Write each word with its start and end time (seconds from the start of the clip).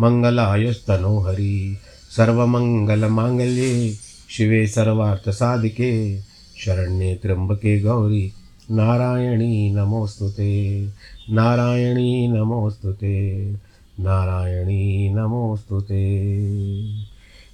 मङ्गलायस्तनोहरि, 0.00 1.76
सर्वमङ्गलमाङ्गल्ये, 2.16 3.94
शिवे 4.30 4.66
सर्वार्थसाधिके, 4.66 6.20
शरण्ये 6.56 7.14
त्र्यम्बके 7.14 7.80
गौरी, 7.80 8.32
नारायणी 8.70 9.74
नमोऽस्तु 9.74 10.28
ते, 10.28 10.88
नारायणी 11.30 12.28
नमोऽस्तु 12.28 12.92
ते, 12.92 13.54
नारायणी 14.00 15.14
नमोऽस्तु 15.14 15.80
ते। 15.80 16.34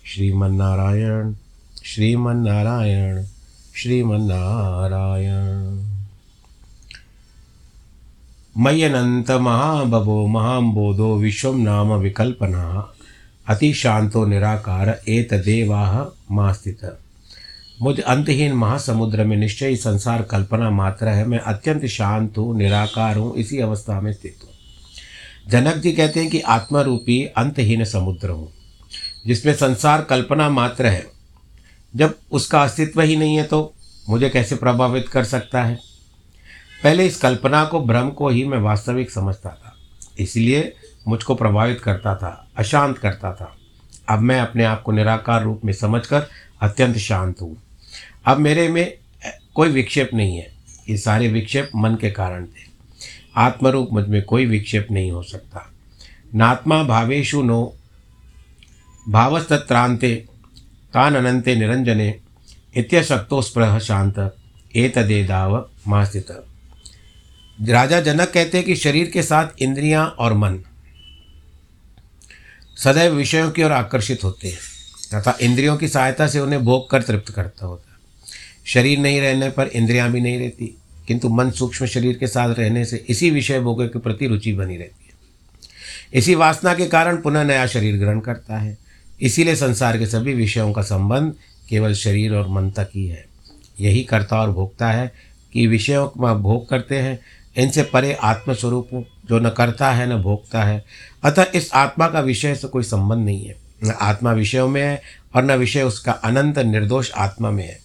श्रीमन्नारायण 0.06 1.34
श्रीमन्नारायण 1.84 3.24
श्रीमन्नारायण। 3.74 5.89
मय्यनन्तमहाबभो 8.56 10.26
महाम्बोधो 10.26 11.14
विश्वं 11.16 11.58
नाम 11.58 11.92
विकल्पना। 11.92 12.92
अतिशांतो 13.46 14.24
निराकार 14.24 14.88
एत 15.08 15.34
देवाह 15.34 16.00
मास्थित। 16.34 16.80
मुझ 17.82 17.98
अंतहीन 18.00 18.52
महासमुद्र 18.52 19.24
में 19.24 19.36
निश्चय 19.36 19.76
संसार 19.76 20.22
कल्पना 20.22 20.70
मात्र 20.70 21.08
है, 21.08 21.24
मैं 21.26 21.38
अत्यंत 21.38 21.86
शांत 21.86 22.38
हूँ, 22.38 22.56
निराकार 22.56 23.16
हूँ, 23.16 23.34
इसी 23.36 23.58
अवस्था 23.58 24.00
में 24.00 24.12
स्थित 24.12 24.36
हूँ। 24.44 24.50
जनक 25.48 25.76
जी 25.76 25.92
कहते 25.92 26.20
हैं 26.20 26.30
कि 26.30 26.40
आत्मा 26.40 26.80
रूपी 26.80 27.24
अंतहीन 27.36 27.84
समुद्र 27.84 28.28
हूँ, 28.28 28.48
जिसमें 29.26 29.52
संसार 29.54 30.02
कल्पना 30.02 30.48
मात्र 30.50 30.86
है। 30.86 31.06
जब 31.94 32.14
उसका 32.32 32.62
अस्तित्व 32.62 33.00
ही 33.00 33.16
नहीं 33.16 33.36
है 33.36 33.44
तो 33.44 33.72
मुझे 34.08 34.28
कैसे 34.30 34.56
प्रभावित 34.56 35.08
कर 35.08 35.24
सकता 35.24 35.62
है? 35.62 35.89
पहले 36.82 37.06
इस 37.06 37.16
कल्पना 37.20 37.64
को 37.64 37.80
भ्रम 37.80 38.10
को 38.10 38.28
ही 38.28 38.44
मैं 38.44 38.58
वास्तविक 38.58 39.10
समझता 39.10 39.50
था। 39.50 39.76
इसलिए 40.18 40.72
मुझको 41.08 41.34
प्रभावित 41.34 41.80
करता 41.80 42.14
था, 42.16 42.48
अशांत 42.56 42.98
करता 42.98 43.32
था। 43.32 43.56
अब 44.08 44.18
मैं 44.18 44.40
अपने 44.40 44.64
आप 44.64 44.82
को 44.82 44.92
निराकार 44.92 45.42
रूप 45.42 45.60
में 45.64 45.72
समझकर 45.72 46.26
अत्यंत 46.60 46.96
शांत 46.96 47.40
हूँ। 47.40 47.56
अब 48.26 48.38
मेरे 48.38 48.68
में 48.68 48.98
कोई 49.54 49.68
विक्षेप 49.68 50.10
नहीं 50.14 50.36
है। 50.36 50.52
ये 50.88 50.96
सारे 50.96 51.28
विक्षेप 51.28 51.70
मन 51.76 51.94
के 51.94 52.10
कारण 52.10 52.44
थे। 52.44 52.68
आत्मरूप 53.36 53.88
मुझमें 53.92 54.22
कोई 54.22 54.46
विक्षेप 54.46 54.88
नहीं 54.90 55.10
हो 55.10 55.22
सकता। 55.22 55.70
नात्मा 56.34 56.82
भावेशु 56.82 57.42
नो 57.42 57.74
भावस्तत्रांते 59.08 60.14
तान 60.94 61.14
अनंते 61.14 61.54
निरंजने, 61.56 62.14
इत्यशक्तोस्पृह 62.76 63.78
शांत 63.78 64.36
एतदेदाव 64.76 65.68
मास्थित 65.88 66.30
राजा 67.60 68.00
जनक 68.00 68.30
कहते 68.30 68.58
हैं 68.58 68.66
कि 68.66 68.74
शरीर 68.76 69.10
के 69.10 69.22
साथ 69.22 69.62
इंद्रियाँ 69.62 70.06
और 70.18 70.32
मन 70.32 70.58
सदैव 72.76 73.14
विषयों 73.14 73.50
की 73.50 73.62
ओर 73.62 73.72
आकर्षित 73.72 74.24
होते 74.24 74.48
हैं, 74.48 74.58
तथा 75.14 75.36
इंद्रियों 75.40 75.76
की 75.76 75.88
सहायता 75.88 76.26
से 76.26 76.40
उन्हें 76.40 76.64
भोग 76.64 76.88
कर 76.90 77.02
तृप्त 77.02 77.32
करता 77.32 77.66
होता 77.66 77.92
है। 77.92 77.98
शरीर 78.66 78.98
नहीं 78.98 79.20
रहने 79.20 79.50
पर 79.50 79.66
इंद्रियाँ 79.66 80.10
भी 80.12 80.20
नहीं 80.20 80.38
रहती, 80.38 80.66
किंतु 81.08 81.28
मन 81.28 81.50
सूक्ष्म 81.50 81.86
शरीर 81.86 82.16
के 82.18 82.26
साथ 82.26 82.54
रहने 82.54 82.84
से 82.84 83.04
इसी 83.08 83.30
विषय 83.30 83.60
भोगों 83.60 83.88
के 83.88 83.98
प्रति 83.98 84.26
रुचि 84.26 84.52
बनी 84.52 84.76
रहती 84.76 85.04
है। 85.04 85.14
इसी 86.14 86.34
वासना 86.34 86.74
के 86.74 86.86
कारण 86.86 87.16
पुनः 87.16 87.42
नया 87.42 87.66
शरीर 87.66 87.96
ग्रहण 87.96 88.20
करता 88.20 88.58
है। 88.58 88.76
इसीलिए 89.20 89.56
संसार 89.56 89.98
के 89.98 90.06
सभी 90.06 90.34
विषयों 90.34 90.72
का 90.72 90.82
संबंध 90.82 91.34
केवल 91.68 91.94
शरीर 91.94 92.34
और 92.34 92.48
मन 92.48 92.70
तक 92.70 92.90
ही 92.94 93.06
है। 93.06 93.24
यही 93.80 94.02
करता 94.04 94.40
और 94.40 94.50
भोगता 94.50 94.90
है 94.90 95.12
कि 95.52 95.66
विषयों 95.66 96.06
का 96.08 96.34
भोग 96.34 96.68
करते 96.68 96.98
हैं 96.98 97.18
इनसे 97.56 97.82
परे 97.82 98.12
आत्मस्वरूप 98.12 98.88
जो 99.28 99.38
न 99.38 99.50
करता 99.50 99.92
है, 99.92 100.18
न 100.18 100.22
भोगता 100.22 100.64
है। 100.64 100.84
अतः 101.22 101.46
इस 101.54 101.70
आत्मा 101.74 102.08
का 102.08 102.20
विषय 102.20 102.54
से 102.54 102.68
कोई 102.68 102.82
संबंध 102.82 103.24
नहीं 103.24 103.44
है। 103.44 103.56
न 103.84 103.90
आत्मा 103.90 104.32
विषयों 104.32 104.68
में 104.68 104.82
है 104.82 105.02
और 105.36 105.44
न 105.44 105.52
विषय 105.52 105.82
उसका 105.82 106.12
अनंत 106.12 106.58
निर्दोष 106.58 107.10
आत्मा 107.10 107.50
में 107.50 107.64
है। 107.64 107.78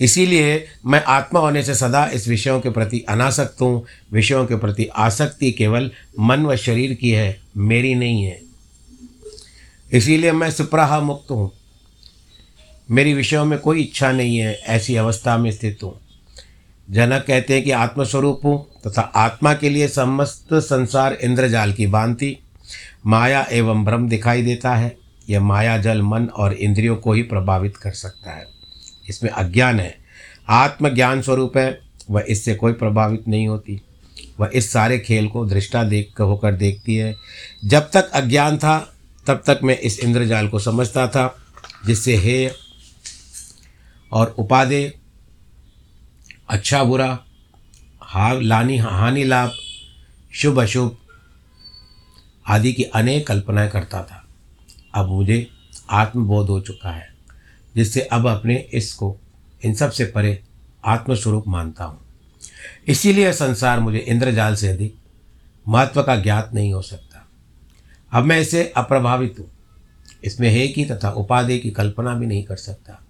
इसीलिए 0.00 0.66
मैं 0.86 1.04
आत्मा 1.04 1.40
होने 1.40 1.62
से 1.62 1.74
सदा 1.74 2.06
इस 2.06 2.28
विषयों 2.28 2.60
के 2.60 2.70
प्रति 2.70 3.00
अनासक्त 3.00 3.60
हूँ। 3.60 3.86
विषयों 4.12 4.46
के 4.46 4.56
प्रति 4.56 4.86
आसक्ति 4.86 5.52
केवल 5.52 5.90
मन 6.20 6.46
व 6.46 6.56
शरीर 6.56 6.94
की 6.94 7.10
है, 7.10 7.40
मेरी 7.56 7.94
नहीं 7.94 8.24
है। 8.24 8.40
इसीलिए 9.92 10.32
मैं 10.32 10.50
सुप्राह 10.50 11.00
मुक्त 11.00 11.30
हूँ। 11.30 11.52
मेरी 12.90 13.14
विषयों 13.14 13.44
में 13.44 13.58
कोई 13.58 13.82
इच्छा 13.82 14.12
नहीं 14.12 14.38
है, 14.38 14.54
ऐसी 14.54 14.96
अवस्था 14.96 15.38
में 15.38 15.50
स्थित 15.50 15.78
हूँ। 15.82 16.00
जनक 16.90 17.24
कहते 17.26 17.54
हैं 17.54 17.64
कि 17.64 17.70
आत्मस्वरूप 17.70 18.40
हूँ 18.44 18.66
तथा 18.86 19.00
आत्मा 19.00 19.54
के 19.54 19.68
लिए 19.68 19.88
समस्त 19.88 20.54
संसार 20.54 21.12
इंद्रजाल 21.12 21.72
की 21.72 21.86
भांति 21.86 22.38
माया 23.06 23.46
एवं 23.52 23.84
भ्रम 23.84 24.08
दिखाई 24.08 24.42
देता 24.42 24.74
है। 24.74 24.96
यह 25.30 25.40
माया, 25.40 25.78
जल, 25.78 26.02
मन 26.02 26.26
और 26.26 26.52
इंद्रियों 26.52 26.96
को 26.96 27.12
ही 27.12 27.22
प्रभावित 27.22 27.76
कर 27.76 27.90
सकता 27.90 28.30
है। 28.30 28.46
इसमें 29.08 29.30
अज्ञान 29.30 29.80
है। 29.80 29.96
आत्मज्ञान 30.48 31.22
स्वरूप 31.22 31.56
है। 31.56 31.80
वह 32.10 32.24
इससे 32.28 32.54
कोई 32.54 32.72
प्रभावित 32.72 33.28
नहीं 33.28 33.48
होती। 33.48 33.80
वह 34.40 34.50
इस 34.54 34.72
सारे 34.72 34.98
खेल 34.98 35.28
को 35.28 35.46
दृष्टा 35.46 35.84
देख, 35.84 36.20
होकर 36.20 36.52
देखती 36.52 36.96
है। 36.96 37.14
जब 37.64 37.80
तक 37.80 38.10
अज्ञान 38.10 38.58
था, 38.58 38.94
तब 39.26 39.42
तक 39.46 39.60
मैं 39.64 39.78
इस 39.78 40.00
इंद्रजाल 40.00 40.48
को 40.48 40.58
समझता 40.58 41.08
था, 41.08 41.36
जिससे 41.86 42.16
हे 42.16 42.50
और 44.12 44.34
उपादेय 44.38 44.92
अच्छा 46.48 46.84
बुरा 46.84 47.24
हा 48.02 48.32
लानी, 48.32 48.76
हानि 48.78 49.24
लाभ, 49.24 49.52
शुभ 50.34 50.60
अशुभ 50.60 50.96
आदि 52.46 52.72
की 52.72 52.82
अनेक 52.82 53.26
कल्पनाएँ 53.26 53.70
करता 53.70 54.02
था। 54.02 54.26
अब 54.94 55.08
मुझे 55.08 55.50
आत्मबोध 55.90 56.48
हो 56.48 56.60
चुका 56.60 56.90
है, 56.90 57.14
जिससे 57.74 58.00
अब 58.00 58.28
अपने 58.28 58.56
इसको, 58.56 59.18
इन 59.64 59.74
सबसे 59.74 60.04
परे 60.04 60.42
आत्मस्वरूप 60.84 61.44
मानता 61.48 61.84
हूँ। 61.84 62.00
इसीलिए 62.88 63.32
संसार 63.32 63.80
मुझे 63.80 63.98
इंद्रजाल 63.98 64.54
से 64.54 64.68
अधिक 64.68 64.96
महत्व 65.68 66.02
का 66.02 66.16
ज्ञात 66.16 66.50
नहीं 66.54 66.72
हो 66.72 66.82
सकता। 66.82 67.26
अब 68.12 68.24
मैं 68.24 68.40
इसे 68.40 68.72
अप्रभावित 68.76 69.36
हूँ। 69.38 69.50
इसमें 70.24 70.50
है 70.50 70.68
की 70.68 70.84
तथा 70.84 71.10
उपाधि 71.10 71.58
की 71.58 71.70
कल्पना 71.70 72.14
भी 72.14 72.26
नहीं 72.26 72.44
कर 72.44 72.56
सकता। 72.56 73.02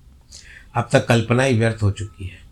अब 0.75 0.88
तक 0.92 1.06
कल्पना 1.06 1.42
ही 1.42 1.58
व्यर्थ 1.58 1.82
हो 1.82 1.90
चुकी 1.90 2.25
है। 2.25 2.44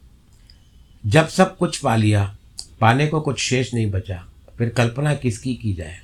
जब 1.06 1.28
सब 1.28 1.56
कुछ 1.56 1.78
पा 1.78 1.96
लिया, 1.96 2.36
पाने 2.80 3.06
को 3.06 3.20
कुछ 3.20 3.38
शेष 3.38 3.74
नहीं 3.74 3.90
बचा। 3.90 4.28
फिर 4.58 4.68
कल्पना 4.68 5.14
किसकी 5.14 5.54
की 5.54 5.74
जाए? 5.74 5.96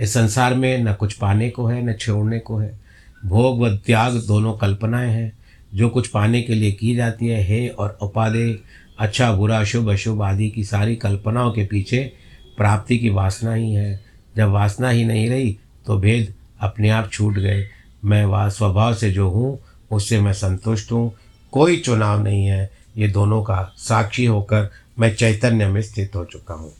इस 0.00 0.14
संसार 0.14 0.54
में 0.54 0.84
न 0.84 0.92
कुछ 0.92 1.12
पाने 1.12 1.50
को 1.50 1.66
है, 1.66 1.86
न 1.86 1.92
छोड़ने 1.92 2.38
को 2.38 2.58
है। 2.58 2.80
भोग 3.24 3.60
व 3.60 3.76
त्याग 3.76 4.12
दोनों 4.12 4.52
कल्पनाएँ 4.54 5.10
हैं। 5.10 5.32
जो 5.74 5.88
कुछ 5.88 6.08
पाने 6.08 6.42
के 6.42 6.54
लिए 6.54 6.72
की 6.72 6.94
जाती 6.94 7.26
है, 7.26 7.42
हे 7.42 7.68
और 7.68 7.98
उपाधि 8.02 8.64
अच्छा 8.98 9.32
बुरा, 9.32 9.64
शुभ, 9.64 9.88
अशुभ 9.88 10.22
आदि 10.22 10.50
की 10.50 10.64
सारी 10.64 10.96
कल्पनाओं 10.96 11.52
के 11.52 11.64
पीछे 11.64 12.12
प्राप्ति 12.56 12.98
की 12.98 13.10
वासना 13.10 13.54
ही 13.54 13.72
है। 13.72 14.00
जब 14.36 14.48
वासना 14.48 14.90
ही 14.90 15.04
नहीं 15.04 15.30
रही 15.30 15.58
तो 15.86 15.98
भेद 15.98 16.34
अपने 16.60 16.90
आप 16.90 17.10
छूट 17.12 17.34
गए। 17.34 17.68
मैं 18.04 18.24
वह 18.24 18.48
स्वभाव 18.48 18.94
से 18.94 19.10
जो 19.10 19.28
हूँ, 19.28 19.60
उससे 19.90 20.20
मैं 20.20 20.32
संतुष्ट 20.32 20.92
हूँ। 20.92 21.14
कोई 21.52 21.76
चुनाव 21.76 22.24
नहीं 22.24 22.46
है। 22.46 22.79
ये 22.96 23.08
दोनों 23.08 23.42
का 23.42 23.62
साक्षी 23.78 24.24
होकर 24.26 24.70
मैं 24.98 25.14
चैतन्य 25.14 25.66
में 25.66 25.80
स्थित 25.82 26.16
हो 26.16 26.24
चुका 26.24 26.54
हूँ। 26.54 26.72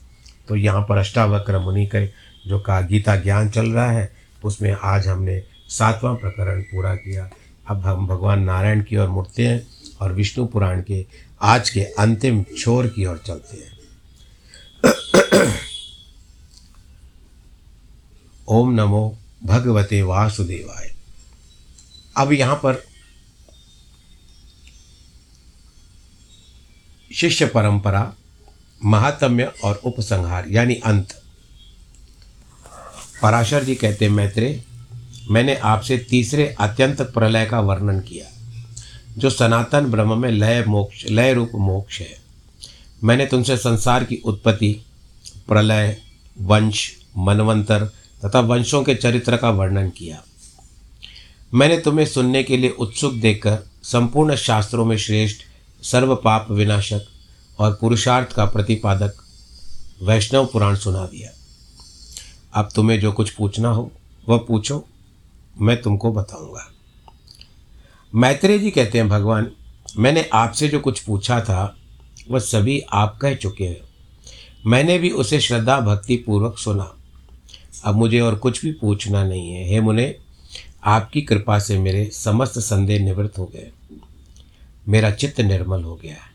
तो 0.47 0.55
यहाँ 0.55 0.81
पर 0.89 0.97
अष्टावक्र 0.97 1.59
मुनि 1.59 1.85
के 1.85 2.05
जो 2.47 2.59
का 2.59 2.79
गीता 2.81 3.15
ज्ञान 3.15 3.49
चल 3.49 3.71
रहा 3.71 3.91
है, 3.91 4.11
उसमें 4.43 4.71
आज 4.73 5.07
हमने 5.07 5.41
सातवां 5.69 6.15
प्रकरण 6.15 6.61
पूरा 6.61 6.95
किया। 6.95 7.29
अब 7.69 7.85
हम 7.85 8.07
भगवान 8.07 8.43
नारायण 8.43 8.81
की 8.83 8.97
ओर 8.97 9.07
मुड़ते 9.07 9.47
हैं 9.47 9.61
और 10.01 10.13
विष्णु 10.13 10.45
पुराण 10.45 10.81
के 10.81 11.05
आज 11.41 11.69
के 11.69 11.83
अंतिम 11.99 12.43
छोर 12.59 12.87
की 12.87 13.05
ओर 13.05 13.21
चलते 13.25 13.57
हैं। 13.57 13.79
ओम 18.47 18.73
नमो 18.73 19.17
भगवते 19.43 20.01
वासुदेवाय। 20.01 20.89
अब 22.15 22.31
यहाँ 22.33 22.55
पर 22.55 22.83
शिष्य 27.13 27.45
परंपरा, 27.45 28.13
महात्म्य 28.85 29.51
और 29.63 29.81
उपसंहार, 29.85 30.45
यानी 30.47 30.75
अंत। 30.75 31.21
पराशर 33.21 33.63
जी 33.63 33.75
कहते 33.75 34.09
मैत्रे 34.09 34.63
मैंने 35.29 35.55
आपसे 35.55 35.97
तीसरे 35.97 36.55
अत्यंत 36.59 37.01
प्रलय 37.01 37.45
का 37.45 37.59
वर्णन 37.59 37.99
किया, 37.99 38.25
जो 39.17 39.29
सनातन 39.29 39.85
ब्रह्म 39.85 40.17
में 40.17 40.31
लय 40.31 40.63
मोक्ष, 40.67 41.05
लय 41.05 41.33
रूप 41.33 41.51
मोक्ष 41.55 41.99
है। 41.99 42.21
मैंने 43.03 43.25
तुमसे 43.25 43.57
संसार 43.57 44.03
की 44.03 44.15
उत्पत्ति, 44.15 44.81
प्रलय, 45.47 45.97
वंश, 46.41 46.91
मनवंतर 47.17 47.85
तथा 48.25 48.39
वंशों 48.39 48.83
के 48.83 48.95
चरित्र 48.95 49.37
का 49.37 49.49
वर्णन 49.49 49.89
किया। 49.89 50.23
मैंने 51.53 51.77
तुम्हें 51.77 52.05
सुनने 52.05 52.43
के 52.43 52.57
लिए 52.57 52.69
उत्सुक 52.69 53.13
देखकर, 53.13 53.57
संपूर्ण 53.83 54.35
शास्त्रों 54.35 54.85
में 54.85 54.97
श्रेष्ठ 54.97 55.50
सर्व 55.83 56.15
पाप 56.15 56.51
विनाशक 56.51 57.01
और 57.59 57.77
पुरुषार्थ 57.81 58.33
का 58.33 58.45
प्रतिपादक 58.45 59.13
वैष्णव 60.03 60.45
पुराण 60.45 60.75
सुना 60.75 61.05
दिया। 61.05 61.29
अब 62.53 62.69
तुम्हें 62.75 62.99
जो 62.99 63.11
कुछ 63.11 63.29
पूछना 63.29 63.69
हो, 63.69 63.91
वह 64.29 64.37
पूछो, 64.37 64.87
मैं 65.61 65.81
तुमको 65.81 66.11
बताऊँगा। 66.11 66.71
मैत्रेय 68.15 68.59
जी 68.59 68.71
कहते 68.71 68.97
हैं, 68.97 69.09
भगवान, 69.09 69.51
मैंने 69.97 70.29
आपसे 70.33 70.67
जो 70.67 70.79
कुछ 70.79 70.99
पूछा 70.99 71.41
था, 71.41 71.77
वह 72.31 72.39
सभी 72.39 72.79
आप 72.79 73.19
कह 73.21 73.35
चुके 73.35 73.63
हैं। 73.63 73.81
मैंने 74.65 74.97
भी 74.97 75.09
उसे 75.09 75.39
श्रद्धा 75.39 75.79
भक्ति 75.79 76.15
पूर्वक 76.15 76.57
सुना। 76.57 76.93
अब 77.85 77.95
मुझे 77.95 78.19
और 78.19 78.35
कुछ 78.35 78.65
भी 78.65 78.71
पूछना 78.71 79.23
नहीं 79.23 79.51
है। 79.51 79.69
हे 79.69 79.81
मुने, 79.81 80.15
आपकी 80.83 81.21
कृपा 81.21 81.59
से 81.59 81.79
मेरे 81.79 82.05
समस्त 82.05 82.59
संदेह 82.59 82.99
निवृत्त 83.03 83.37
हो 83.37 83.45
गए। 83.45 83.71
मेरा 84.89 85.11
चित्त 85.11 85.41
निर्मल 85.41 85.83
हो 85.83 85.95
गया 85.95 86.13
है। 86.13 86.31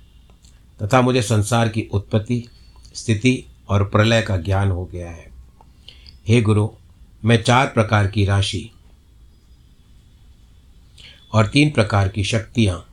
तथा 0.83 1.01
मुझे 1.01 1.23
संसार 1.23 1.69
की 1.69 1.83
उत्पत्ति, 1.93 2.49
स्थिति 2.95 3.45
और 3.69 3.85
प्रलय 3.85 4.23
का 4.23 4.37
ज्ञान 4.37 4.71
हो 4.71 4.85
गया 4.85 5.11
है। 5.11 5.31
हे 6.29 6.43
गुरु, 6.43 6.69
मैं 7.25 7.43
चार 7.43 7.67
प्रकार 7.67 8.07
की 8.07 8.25
राशि 8.25 8.71
और 11.33 11.47
तीन 11.47 11.71
प्रकार 11.71 12.09
की 12.09 12.25
शक्तियाँ 12.25 12.87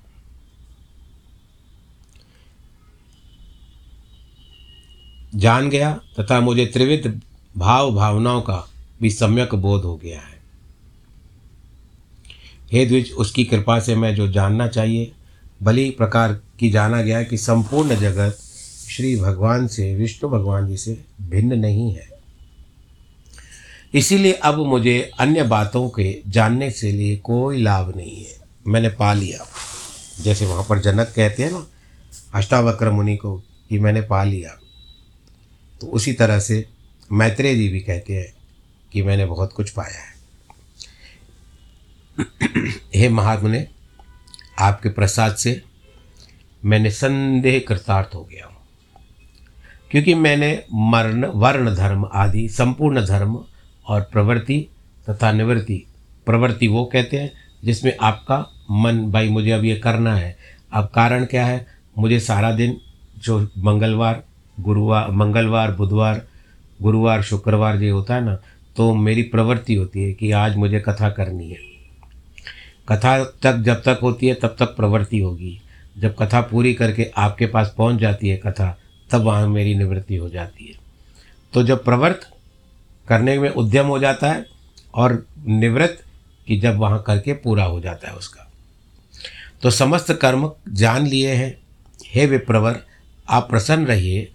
जान 5.35 5.69
गया 5.69 5.93
तथा 6.19 6.39
मुझे 6.39 6.65
त्रिविध 6.65 7.21
भाव 7.57 7.95
भावनाओं 7.95 8.41
का 8.41 8.69
भी 9.01 9.09
सम्यक 9.09 9.55
बोध 9.55 9.83
हो 9.83 9.97
गया 9.97 10.21
है। 10.21 10.41
हे 12.71 12.85
द्विज, 12.85 13.11
उसकी 13.11 13.45
कृपा 13.45 13.79
से 13.79 13.95
मैं 13.95 14.15
जो 14.15 14.27
जानना 14.27 14.67
चाहिए 14.67 15.11
भली 15.63 15.89
प्रकार 15.89 16.33
की 16.33 16.69
जाना 16.69 17.01
गया 17.01 17.23
कि 17.23 17.37
संपूर्ण 17.37 17.95
जगत 17.95 18.37
श्री 18.89 19.15
भगवान 19.15 19.67
से, 19.67 19.95
विष्णु 19.95 20.29
भगवान 20.29 20.67
जी 20.67 20.77
से 20.77 21.05
भिन्न 21.21 21.59
नहीं 21.59 21.95
है। 21.95 22.09
इसीलिए 23.93 24.33
अब 24.33 24.57
मुझे 24.57 25.11
अन्य 25.19 25.43
बातों 25.43 25.89
के 25.89 26.21
जानने 26.27 26.71
से 26.71 26.91
लिए 26.91 27.17
कोई 27.17 27.61
लाभ 27.61 27.95
नहीं 27.95 28.25
है। 28.25 28.39
मैंने 28.67 28.89
पा 28.89 29.13
लिया। 29.13 29.47
जैसे 30.21 30.45
वहाँ 30.45 30.65
पर 30.69 30.79
जनक 30.79 31.13
कहते 31.15 31.43
हैं 31.43 31.51
ना, 31.51 31.67
अष्टावक्र 32.33 32.91
मुनि 32.91 33.17
को 33.17 33.37
कि 33.69 33.79
मैंने 33.79 34.01
पा 34.01 34.23
लिया। 34.23 34.59
तो 35.81 35.87
उसी 35.87 36.13
तरह 36.13 36.39
से 36.39 36.65
मैत्रेय 37.11 37.55
जी 37.55 37.69
भी 37.69 37.79
कहते 37.79 38.15
हैं 38.15 38.33
कि 38.91 39.03
मैंने 39.03 39.25
बहुत 39.25 39.53
कुछ 39.53 39.69
पाया 39.69 39.99
है। 39.99 40.13
हे 42.95 43.09
महात्मा 43.09 43.82
आपके 44.59 44.89
प्रसाद 44.89 45.35
से 45.35 45.61
मैंने 46.65 46.89
संदेह 46.89 47.63
कृतार्थ 47.67 48.15
हो 48.15 48.23
गया 48.23 48.45
हूँ। 48.45 48.55
क्योंकि 49.91 50.13
मैंने 50.15 50.63
मरण, 50.73 51.25
वर्ण 51.25 51.75
धर्म 51.75 52.09
आदि, 52.13 52.47
संपूर्ण 52.49 53.05
धर्म 53.05 53.43
और 53.87 54.01
प्रवृत्ति 54.01 54.67
तथा 55.09 55.31
निवृत्ति, 55.31 55.85
प्रवृत्ति 56.25 56.67
वो 56.67 56.85
कहते 56.85 57.17
हैं 57.17 57.31
जिसमें 57.63 57.97
आपका 58.01 58.45
मन, 58.71 59.11
भाई 59.11 59.29
मुझे 59.29 59.51
अब 59.51 59.63
ये 59.65 59.75
करना 59.75 60.15
है। 60.15 60.37
अब 60.73 60.91
कारण 60.95 61.25
क्या 61.25 61.45
है? 61.45 61.67
मुझे 61.97 62.19
सारा 62.19 62.51
दिन 62.51 62.77
जो 63.17 63.49
मंगलवार 63.57 64.23
गुरुवार 64.59 65.11
मंगलवार, 65.11 65.71
बुधवार, 65.71 66.27
गुरुवार, 66.81 67.21
शुक्रवार 67.21 67.77
जो 67.77 67.95
होता 67.95 68.15
है 68.15 68.25
ना 68.25 68.35
तो 68.75 68.93
मेरी 68.95 69.23
प्रवृत्ति 69.23 69.75
होती 69.75 70.03
है 70.03 70.13
कि 70.13 70.31
आज 70.31 70.55
मुझे 70.55 70.79
कथा 70.79 71.09
करनी 71.09 71.49
है। 71.49 71.72
कथा 72.89 73.23
तक 73.23 73.53
जब 73.57 73.83
तक 73.83 73.99
होती 74.01 74.27
है, 74.27 74.33
तब 74.33 74.55
तक 74.59 74.65
प्रवृत्ति 74.65 75.19
होगी। 75.19 75.61
जब 75.97 76.15
कथा 76.15 76.41
पूरी 76.41 76.73
करके 76.73 77.11
आपके 77.17 77.47
पास 77.47 77.75
पहुँच 77.77 77.99
जाती 77.99 78.29
है 78.29 78.37
कथा, 78.37 78.79
तब 79.11 79.21
वहाँ 79.21 79.47
मेरी 79.47 79.75
निवृत्ति 79.75 80.15
हो 80.15 80.29
जाती 80.29 80.65
है। 80.65 80.73
तो 81.53 81.63
जब 81.63 81.83
प्रवृत्त 81.83 82.29
करने 83.07 83.39
में 83.39 83.49
उद्यम 83.49 83.85
हो 83.85 83.99
जाता 83.99 84.31
है 84.31 84.45
और 84.93 85.27
निवृत्त 85.45 86.05
कि 86.47 86.59
जब 86.59 86.77
वहाँ 86.77 87.03
करके 87.07 87.33
पूरा 87.33 87.63
हो 87.63 87.81
जाता 87.81 88.07
है 88.09 88.15
उसका। 88.15 88.51
तो 89.61 89.69
समस्त 89.69 90.13
कर्म 90.13 90.51
जान 90.69 91.07
लिए 91.07 91.31
हैं। 91.31 91.57
हे 92.07 92.25
विप्रवर, 92.25 92.83
आप 93.29 93.49
प्रसन्न 93.49 93.85
रहिए। 93.85 94.31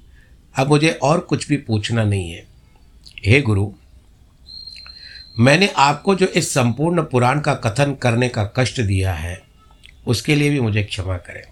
अब 0.56 0.68
मुझे 0.68 0.90
और 0.90 1.20
कुछ 1.20 1.48
भी 1.48 1.56
पूछना 1.56 2.04
नहीं 2.04 2.30
है। 2.30 2.46
हे 3.26 3.40
गुरु 3.40 3.72
मैंने 5.40 5.68
आपको 5.68 6.14
जो 6.14 6.26
इस 6.26 6.54
संपूर्ण 6.54 7.02
पुराण 7.02 7.40
का 7.40 7.54
कथन 7.54 7.94
करने 7.94 8.28
का 8.28 8.44
कष्ट 8.44 8.80
दिया 8.80 9.12
है, 9.12 9.42
उसके 10.06 10.34
लिए 10.34 10.50
भी 10.50 10.60
मुझे 10.60 10.82
क्षमा 10.82 11.16
करें। 11.16 11.42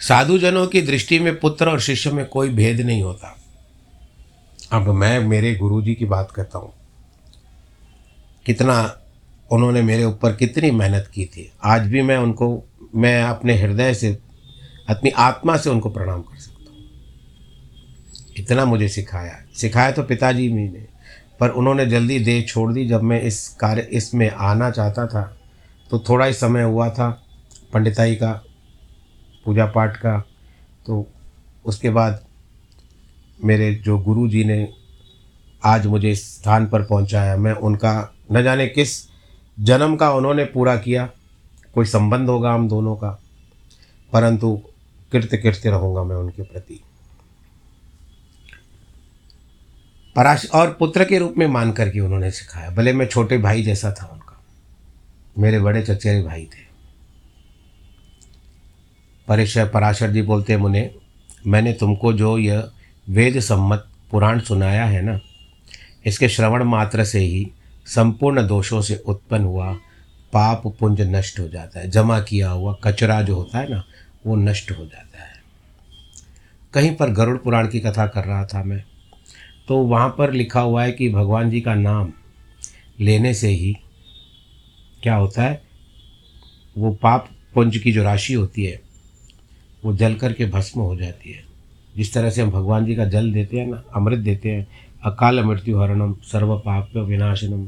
साधुजनों 0.00 0.66
की 0.66 0.82
दृष्टि 0.82 1.18
में 1.18 1.40
पुत्र 1.40 1.70
और 1.70 1.80
शिष्य 1.80 2.10
में 2.10 2.26
कोई 2.26 2.48
भेद 2.48 2.80
नहीं 2.80 3.02
होता। 3.02 3.38
अब 4.72 4.88
मैं 4.88 5.20
मेरे 5.20 5.54
गुरु 5.54 5.82
जी 5.82 5.94
की 5.94 6.04
बात 6.04 6.30
करता 6.30 6.58
हूँ। 6.58 6.72
कितना 8.46 9.00
उन्होंने 9.50 9.82
मेरे 9.82 10.04
ऊपर 10.04 10.32
कितनी 10.32 10.70
मेहनत 10.70 11.10
की 11.14 11.24
थी। 11.24 11.52
आज 11.64 11.82
भी 11.82 12.02
मैं 12.02 12.16
उनको, 12.16 12.64
मैं 12.94 13.22
अपने 13.22 13.56
हृदय 13.58 13.94
से, 13.94 14.18
अपनी 14.88 15.10
आत्मा 15.10 15.56
से 15.56 15.70
उनको 15.70 15.90
प्रणाम 15.90 16.22
कर 16.22 16.38
सकता 16.38 16.70
हूँ। 16.70 16.84
इतना 18.36 18.64
मुझे 18.64 18.88
सिखाया। 18.88 19.42
सिखाया 19.54 19.92
तो 19.92 20.02
पिताजी 20.02 20.52
ने। 20.52 20.97
पर 21.40 21.50
उन्होंने 21.50 21.86
जल्दी 21.86 22.18
देह 22.20 22.42
छोड़ 22.42 22.72
दी। 22.72 22.86
जब 22.88 23.02
मैं 23.02 23.20
इस 23.22 23.48
कार्य, 23.60 23.82
इसमें 23.82 24.30
आना 24.30 24.70
चाहता 24.70 25.06
था 25.06 25.22
तो 25.90 25.98
थोड़ा 25.98 26.26
ही 26.26 26.32
समय 26.34 26.62
हुआ 26.62 26.88
था 26.90 27.08
पंडिताई 27.72 28.14
का 28.14 28.32
पूजा 29.46 29.66
पाठ 29.66 29.96
का। 29.96 30.18
तो 30.86 31.06
उसके 31.64 31.90
बाद 31.90 32.20
मेरे 33.40 33.74
जो 33.74 33.98
गुरु 33.98 34.28
जी 34.28 34.44
ने 34.44 34.66
आज 35.62 35.86
मुझे 35.86 36.10
इस 36.10 36.24
स्थान 36.34 36.66
पर 36.66 36.82
पहुँचाया, 36.82 37.36
मैं 37.36 37.52
उनका, 37.52 38.14
न 38.32 38.42
जाने 38.42 38.66
किस 38.68 38.90
जन्म 39.58 39.96
का 39.96 40.10
उन्होंने 40.12 40.44
पूरा 40.44 40.76
किया, 40.76 41.08
कोई 41.74 41.86
संबंध 41.86 42.28
होगा 42.28 42.52
हम 42.52 42.68
दोनों 42.68 42.94
का, 42.96 43.10
परंतु 44.12 44.54
कृत्य 45.12 45.36
कृत्य 45.36 45.70
रहूँगा 45.70 46.02
मैं 46.02 46.16
उनके 46.16 46.42
प्रति। 46.42 46.80
पराश 50.18 50.50
और 50.50 50.70
पुत्र 50.78 51.04
के 51.04 51.18
रूप 51.18 51.34
में 51.38 51.46
मान 51.46 51.72
करके 51.72 52.00
उन्होंने 52.00 52.30
सिखाया। 52.30 52.70
भले 52.70 52.92
मैं 52.92 53.06
छोटे 53.06 53.38
भाई 53.38 53.62
जैसा 53.62 53.92
था 53.92 54.06
उनका। 54.06 54.40
मेरे 55.38 55.60
बड़े 55.60 55.82
चचेरे 55.82 56.22
भाई 56.22 56.44
थे। 56.44 56.66
परेश 59.28 59.56
पराशर 59.58 60.10
जी 60.10 60.22
बोलते 60.22 60.56
मुने 60.56 60.94
मैंने 61.46 61.72
तुमको 61.72 62.12
जो 62.12 62.38
यह 62.38 62.70
वेद 63.08 63.40
सम्मत 63.40 63.86
पुराण 64.10 64.40
सुनाया 64.40 64.84
है 64.84 65.02
ना, 65.02 65.20
इसके 66.06 66.28
श्रवण 66.28 66.64
मात्र 66.64 67.04
से 67.04 67.18
ही 67.18 67.50
संपूर्ण 67.86 68.46
दोषों 68.46 68.82
से 68.82 68.96
उत्पन्न 68.96 69.44
हुआ, 69.44 69.72
पाप 70.32 70.66
पुंज 70.80 71.00
नष्ट 71.00 71.40
हो 71.40 71.48
जाता 71.48 71.80
है। 71.80 71.90
जमा 71.90 72.20
किया 72.20 72.50
हुआ 72.50 72.76
कचरा 72.84 73.22
जो 73.22 73.34
होता 73.34 73.58
है 73.58 73.70
ना, 73.70 73.84
वो 74.26 74.36
नष्ट 74.36 74.70
हो 74.70 74.84
जाता 74.84 75.22
है। 75.22 75.42
कहीं 76.74 76.94
पर 76.96 77.10
गरुड़ 77.10 77.38
पुराण 77.38 77.68
की 77.68 77.80
कथा 77.80 78.06
कर 78.06 78.24
रहा 78.24 78.44
था 78.46 78.64
मैं। 78.64 78.84
तो 79.68 79.76
वहाँ 79.78 80.08
पर 80.18 80.32
लिखा 80.32 80.60
हुआ 80.60 80.82
है 80.84 80.92
कि 80.92 81.08
भगवान 81.08 81.50
जी 81.50 81.60
का 81.60 81.74
नाम 81.74 82.12
लेने 83.00 83.32
से 83.34 83.48
ही 83.48 83.76
क्या 85.02 85.14
होता 85.14 85.42
है, 85.42 85.62
वो 86.76 86.92
पाप 86.92 87.28
पुंज 87.54 87.76
की 87.78 87.92
जो 87.92 88.02
राशि 88.02 88.34
होती 88.34 88.64
है, 88.64 88.80
वो 89.82 89.94
जल 89.96 90.14
करके 90.14 90.46
भस्म 90.46 90.80
हो 90.80 90.96
जाती 90.96 91.32
है। 91.32 91.44
जिस 91.96 92.12
तरह 92.14 92.30
से 92.30 92.42
हम 92.42 92.50
भगवान 92.50 92.86
जी 92.86 92.94
का 92.94 93.04
जल 93.04 93.32
देते 93.32 93.58
हैं 93.58 93.66
ना, 93.66 93.82
अमृत 93.96 94.18
देते 94.18 94.50
हैं, 94.50 94.66
अकाल 95.04 95.42
मृत्यु 95.44 95.78
हरणम 95.78 96.14
सर्व 96.22 96.56
पाप 96.58 96.96
विनाशनम 96.98 97.64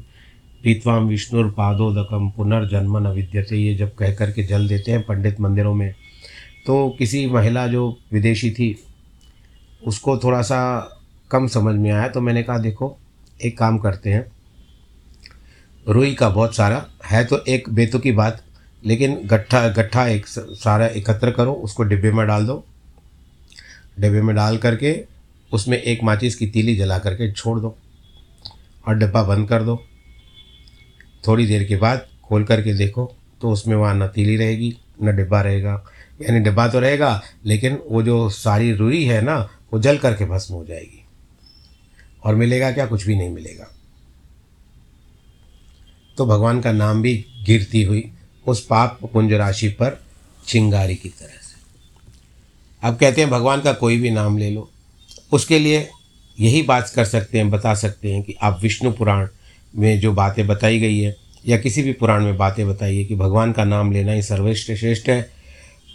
पीतवाम 0.64 1.06
विष्णुर्पादोदकम, 1.08 2.28
पुनर्जन्म 2.30 2.98
न 2.98 3.10
विद्यते, 3.10 3.56
ये 3.56 3.74
जब 3.74 3.94
कह 3.94 4.14
कर 4.14 4.30
के 4.30 4.42
जल 4.42 4.68
देते 4.68 4.92
हैं 4.92 5.02
पंडित 5.02 5.40
मंदिरों 5.40 5.74
में 5.74 5.92
तो 6.66 6.88
किसी 6.98 7.26
महिला 7.26 7.66
जो 7.66 7.98
विदेशी 8.12 8.50
थी, 8.50 8.76
उसको 9.82 10.16
थोड़ा 10.18 10.40
सा 10.42 10.96
कम 11.30 11.46
समझ 11.46 11.74
में 11.76 11.90
आया 11.90 12.08
तो 12.08 12.20
मैंने 12.20 12.42
कहा, 12.42 12.58
देखो, 12.58 12.96
एक 13.40 13.58
काम 13.58 13.78
करते 13.78 14.10
हैं। 14.10 14.24
रुई 15.86 16.14
का 16.14 16.28
बहुत 16.28 16.56
सारा 16.56 16.84
है 17.04 17.24
तो 17.24 17.38
एक 17.48 17.68
बेतु 17.70 17.98
की 17.98 18.12
बात, 18.12 18.42
लेकिन 18.82 19.14
गट्ठा 19.24 19.68
गट्ठा 19.68 20.06
एक 20.06 20.26
सारा 20.26 20.86
एकत्र 20.86 21.30
करो, 21.30 21.52
उसको 21.54 21.82
डिब्बे 21.82 22.12
में 22.12 22.26
डाल 22.26 22.46
दो। 22.46 22.64
डिब्बे 24.00 24.22
में 24.22 24.34
डाल 24.36 24.58
करके 24.58 24.98
उसमें 25.52 25.76
एक 25.78 26.02
माचिस 26.04 26.34
की 26.36 26.46
तीली 26.46 26.76
जला 26.76 26.98
करके 26.98 27.30
छोड़ 27.32 27.58
दो 27.60 27.76
और 28.84 28.98
डिब्बा 28.98 29.22
बंद 29.22 29.48
कर 29.48 29.62
दो। 29.62 29.76
थोड़ी 31.26 31.46
देर 31.46 31.64
के 31.64 31.76
बाद 31.76 32.06
खोल 32.24 32.44
करके 32.44 32.74
देखो 32.74 33.10
तो 33.40 33.50
उसमें 33.50 33.76
वहाँ 33.76 33.94
न 33.94 34.06
तीली 34.06 34.36
रहेगी, 34.36 34.76
न 35.02 35.16
डिब्बा 35.16 35.40
रहेगा। 35.42 35.72
यानी 36.22 36.40
डिब्बा 36.40 36.66
तो 36.68 36.80
रहेगा, 36.80 37.22
लेकिन 37.44 37.78
वो 37.88 38.02
जो 38.02 38.28
सारी 38.30 38.72
रुई 38.72 39.04
है 39.04 39.20
ना, 39.22 39.36
वो 39.72 39.80
जल 39.80 39.98
करके 39.98 40.24
भस्म 40.24 40.54
हो 40.54 40.64
जाएगी। 40.64 40.99
और 42.24 42.34
मिलेगा 42.34 42.72
क्या? 42.72 42.86
कुछ 42.86 43.06
भी 43.06 43.16
नहीं 43.16 43.30
मिलेगा। 43.30 43.74
तो 46.16 46.26
भगवान 46.26 46.60
का 46.60 46.72
नाम 46.72 47.02
भी 47.02 47.24
गिरती 47.44 47.82
हुई 47.82 48.10
उस 48.46 48.66
पाप 48.66 48.98
पुंज 49.12 49.32
राशि 49.32 49.68
पर 49.68 50.02
चिंगारी 50.46 50.94
की 50.94 51.08
तरह 51.08 51.28
से। 51.28 51.60
अब 52.88 52.96
कहते 52.96 53.20
हैं, 53.20 53.30
भगवान 53.30 53.60
का 53.60 53.72
कोई 53.72 54.00
भी 54.00 54.10
नाम 54.10 54.38
ले 54.38 54.50
लो। 54.50 54.70
उसके 55.32 55.58
लिए 55.58 55.90
यही 56.40 56.62
बात 56.62 56.92
कर 56.94 57.04
सकते 57.04 57.38
हैं, 57.38 57.50
बता 57.50 57.74
सकते 57.74 58.14
हैं 58.14 58.22
कि 58.22 58.34
आप 58.42 58.58
विष्णु 58.62 58.92
पुराण 58.92 59.28
में 59.76 60.00
जो 60.00 60.12
बातें 60.12 60.46
बताई 60.46 60.80
गई 60.80 60.98
है, 60.98 61.16
या 61.46 61.58
किसी 61.58 61.82
भी 61.82 61.92
पुराण 61.92 62.24
में 62.24 62.36
बातें 62.36 62.68
बताइए 62.68 63.04
कि 63.04 63.14
भगवान 63.14 63.52
का 63.52 63.64
नाम 63.64 63.92
लेना 63.92 64.12
ही 64.12 64.22
सर्वश्रेष्ठ 64.22 64.80
श्रेष्ठ 64.80 65.08
है। 65.08 65.30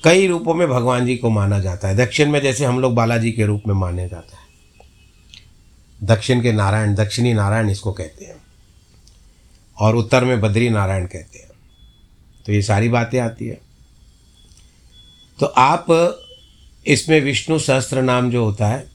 कई 0.03 0.27
रूपों 0.27 0.53
में 0.53 0.67
भगवान 0.67 1.05
जी 1.05 1.17
को 1.17 1.29
माना 1.29 1.59
जाता 1.59 1.87
है। 1.87 1.95
दक्षिण 1.95 2.29
में 2.29 2.41
जैसे 2.41 2.65
हम 2.65 2.79
लोग 2.79 2.95
बालाजी 2.95 3.31
के 3.31 3.45
रूप 3.45 3.63
में 3.67 3.75
माने 3.75 4.09
जाता 4.09 4.37
है। 4.37 4.44
दक्षिण 6.05 6.41
के 6.41 6.51
नारायण, 6.51 6.95
दक्षिणी 6.95 7.33
नारायण 7.33 7.69
इसको 7.69 7.91
कहते 7.91 8.25
हैं। 8.25 8.35
और 9.79 9.95
उत्तर 9.95 10.25
में 10.25 10.41
बद्री 10.41 10.69
नारायण 10.69 11.05
कहते 11.05 11.39
हैं। 11.39 11.47
तो 12.45 12.53
ये 12.53 12.61
सारी 12.61 12.89
बातें 12.89 13.19
आती 13.19 13.47
है। 13.47 13.61
तो 15.39 15.45
आप 15.45 15.85
इसमें 16.87 17.21
विष्णु 17.21 17.59
सहस्त्र 17.59 18.01
नाम 18.01 18.31
जो 18.31 18.45
होता 18.45 18.67
है, 18.67 18.87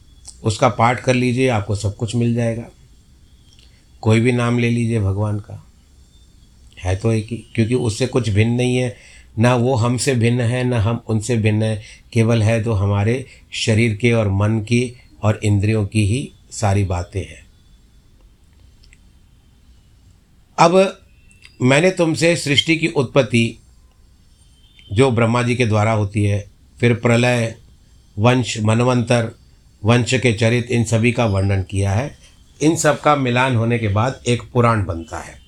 उसका 0.45 0.69
पाठ 0.69 1.01
कर 1.01 1.15
लीजिए, 1.15 1.49
आपको 1.49 1.75
सब 1.75 1.97
कुछ 1.97 2.17
मिल 2.17 2.35
जाएगा। 2.35 2.65
कोई 4.01 4.21
भी 4.21 4.33
नाम 4.33 4.59
ले 4.59 4.71
लीजिए 4.71 5.01
भगवान 5.01 5.39
का। 5.39 5.67
है 6.79 6.97
तो 6.97 7.13
एक 7.13 7.27
ही, 7.31 7.37
क्योंकि 7.37 7.75
उससे 7.75 8.07
कुछ 8.07 8.29
भिन्न 8.29 8.53
नहीं 8.53 8.77
है। 8.77 8.97
ना 9.39 9.55
वो 9.55 9.75
हमसे 9.75 10.15
भिन्न 10.15 10.41
है, 10.41 10.65
ना 10.65 10.81
हम 10.81 11.05
उनसे 11.09 11.37
भिन्न 11.37 11.63
है। 11.63 11.83
केवल 12.13 12.43
है 12.43 12.63
तो 12.63 12.73
हमारे 12.73 13.27
शरीर 13.53 13.97
के 13.97 14.13
और 14.13 14.29
मन 14.29 14.61
की 14.61 14.97
और 15.23 15.41
इंद्रियों 15.45 15.87
की 15.87 16.07
ही 16.07 16.33
सारी 16.53 16.85
बातें 16.85 17.21
हैं। 17.21 17.47
अब 20.59 21.01
मैंने 21.63 21.91
तुमसे 21.91 22.37
सृष्टि 22.37 22.77
की 22.77 22.89
उत्पत्ति, 22.89 23.57
जो 24.93 25.11
ब्रह्मा 25.11 25.43
जी 25.43 25.57
के 25.57 25.67
द्वारा 25.67 25.93
होती 25.93 26.25
है, 26.25 26.51
फिर 26.81 26.95
प्रलय, 26.95 27.57
वंश, 28.19 28.59
मनवंतर, 28.61 29.31
वंश 29.85 30.15
के 30.15 30.33
चरित, 30.33 30.67
इन 30.71 30.85
सभी 30.85 31.13
का 31.13 31.27
वर्णन 31.27 31.63
किया 31.63 31.93
है। 31.93 32.19
इन 32.63 32.77
सब 32.77 33.01
का 33.01 33.17
मिलान 33.17 33.57
होने 33.57 33.79
के 33.79 33.89
बाद 33.89 34.23
एक 34.27 34.43
पुराण 34.43 34.85
बनता 34.85 35.19
है। 35.19 35.41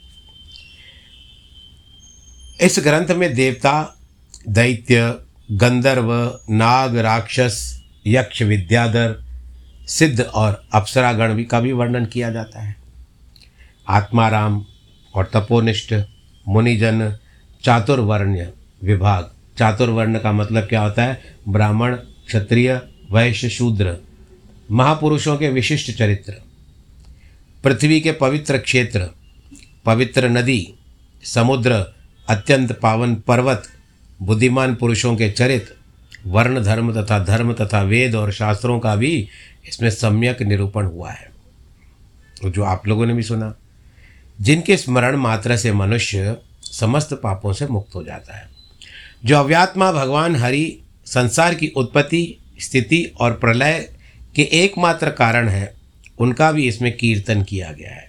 इस 2.62 2.76
ग्रंथ 2.78 3.16
में 3.16 3.34
देवता, 3.34 3.98
दैत्य, 4.48 5.18
गंधर्व, 5.52 6.40
नाग, 6.50 6.96
राक्षस, 6.96 7.82
यक्ष, 8.06 8.42
विद्याधर 8.42 9.21
सिद्ध 9.98 10.20
और 10.20 10.64
अप्सरागण 10.72 11.34
भी 11.34 11.44
का 11.44 11.60
भी 11.60 11.72
वर्णन 11.72 12.06
किया 12.06 12.30
जाता 12.30 12.60
है। 12.60 12.76
आत्माराम 13.88 14.64
और 15.14 15.30
तपोनिष्ठ 15.34 15.94
मुनिजन 16.48 17.16
चातुर्वर्ण 17.64 18.46
विभाग। 18.84 19.30
चातुर्वर्ण 19.58 20.18
का 20.18 20.32
मतलब 20.32 20.64
क्या 20.64 20.82
होता 20.82 21.04
है? 21.04 21.20
ब्राह्मण, 21.48 21.96
क्षत्रिय, 21.96 22.82
वैश्य, 23.12 23.48
शूद्र। 23.48 23.96
महापुरुषों 24.70 25.36
के 25.36 25.48
विशिष्ट 25.48 25.98
चरित्र। 25.98 26.34
पृथ्वी 27.64 28.00
के 28.00 28.12
पवित्र 28.12 28.58
क्षेत्र, 28.58 29.08
पवित्र 29.84 30.28
नदी, 30.28 30.74
समुद्र, 31.24 31.94
अत्यंत 32.28 32.72
पावन 32.72 33.14
पर्वत, 33.14 33.62
बुद्धिमान 34.22 34.74
पुरुषों 34.74 35.16
के 35.16 35.30
चरित्र 35.30 35.74
वर्ण 36.26 36.62
धर्म 36.62 37.02
तथा 37.02 37.18
धर्म 37.18 37.52
तथा 37.52 37.82
वेद 37.82 38.14
और 38.14 38.32
शास्त्रों 38.32 38.80
का 38.80 38.96
भी 38.96 39.28
इसमें 39.68 39.90
सम्यक 39.90 40.42
निरूपण 40.42 40.84
हुआ 40.84 41.10
है। 41.10 41.32
जो 42.46 42.62
आप 42.62 42.86
लोगों 42.86 43.06
ने 43.06 43.14
भी 43.14 43.22
सुना, 43.22 43.54
जिनके 44.40 44.76
स्मरण 44.76 45.16
मात्र 45.16 45.56
से 45.56 45.72
मनुष्य 45.72 46.36
समस्त 46.62 47.20
पापों 47.22 47.52
से 47.52 47.66
मुक्त 47.66 47.94
हो 47.94 48.02
जाता 48.04 48.36
है। 48.36 48.48
जो 49.24 49.38
अव्यात्मा 49.38 49.92
भगवान 49.92 50.36
हरि 50.36 50.78
संसार 51.06 51.54
की 51.54 51.68
उत्पत्ति, 51.68 52.38
स्थिति 52.60 53.12
और 53.20 53.32
प्रलय 53.32 53.92
के 54.36 54.42
एकमात्र 54.42 55.10
कारण 55.10 55.48
है, 55.48 55.74
उनका 56.18 56.52
भी 56.52 56.68
इसमें 56.68 56.96
कीर्तन 56.96 57.42
किया 57.42 57.72
गया 57.72 57.90
है। 57.90 58.08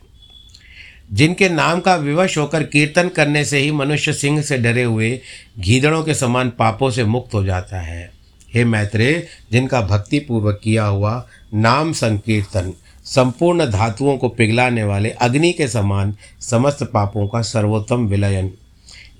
जिनके 1.13 1.49
नाम 1.49 1.79
का 1.79 1.95
विवश 1.95 2.37
होकर 2.37 2.63
कीर्तन 2.63 3.09
करने 3.09 3.45
से 3.45 3.57
ही 3.57 3.71
मनुष्य 3.71 4.13
सिंह 4.13 4.41
से 4.41 4.57
डरे 4.57 4.83
हुए, 4.83 5.21
घीदड़ों 5.59 6.03
के 6.03 6.13
समान 6.13 6.49
पापों 6.49 6.91
से 6.91 7.03
मुक्त 7.03 7.33
हो 7.33 7.43
जाता 7.43 7.81
है। 7.81 8.11
हे 8.53 8.63
मैत्रेय, 8.65 9.27
जिनका 9.51 9.81
भक्तिपूर्वक 9.81 10.59
किया 10.63 10.85
हुआ 10.85 11.25
नाम 11.53 11.91
संकीर्तन, 11.93 12.73
संपूर्ण 13.05 13.65
धातुओं 13.65 14.17
को 14.17 14.29
पिघलाने 14.29 14.83
वाले 14.83 15.09
अग्नि 15.11 15.51
के 15.53 15.67
समान 15.67 16.15
समस्त 16.41 16.83
पापों 16.83 17.27
का 17.27 17.41
सर्वोत्तम 17.43 18.05
विलयन, 18.07 18.51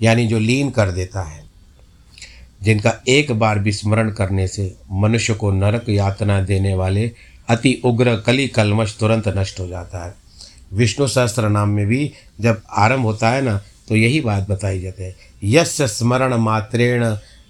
यानी 0.02 0.26
जो 0.26 0.38
लीन 0.38 0.70
कर 0.70 0.90
देता 0.90 1.22
है, 1.22 1.42
जिनका 2.62 2.92
एक 3.08 3.32
बार 3.32 3.58
भी 3.58 3.72
स्मरण 3.72 4.10
करने 4.10 4.46
से 4.48 4.74
मनुष्य 4.92 5.34
को 5.34 5.50
नरक 5.52 5.88
यातना 5.88 6.40
देने 6.42 6.74
वाले 6.74 7.10
अति 7.48 7.80
उग्र 7.84 8.16
कली 8.16 8.46
कलमश 8.48 8.96
तुरंत 9.00 9.28
नष्ट 9.28 9.60
हो 9.60 9.66
जाता 9.68 10.04
है। 10.04 10.14
विष्णु 10.72 11.06
सहस्त्र 11.06 11.48
नाम 11.48 11.68
में 11.68 11.86
भी 11.86 12.10
जब 12.40 12.62
आरंभ 12.72 13.04
होता 13.04 13.30
है 13.30 13.42
ना 13.42 13.60
तो 13.88 13.96
यही 13.96 14.20
बात 14.20 14.48
बताई 14.50 14.80
जाती 14.80 15.02
है। 15.02 15.14
यश 15.44 15.76
स्मरण 15.82 16.34
मात्रेण 16.34 17.04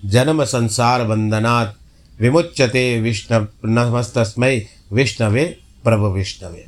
जन्म 0.05 0.45
संसार 0.45 1.03
वंदनात् 1.03 1.77
विमुच्यते 2.23 3.01
विष्णु 3.01 3.47
नमस्तस्मय 3.65 4.67
विष्णवे, 4.93 5.45
प्रभु 5.85 6.07
विष्णवे। 6.07 6.67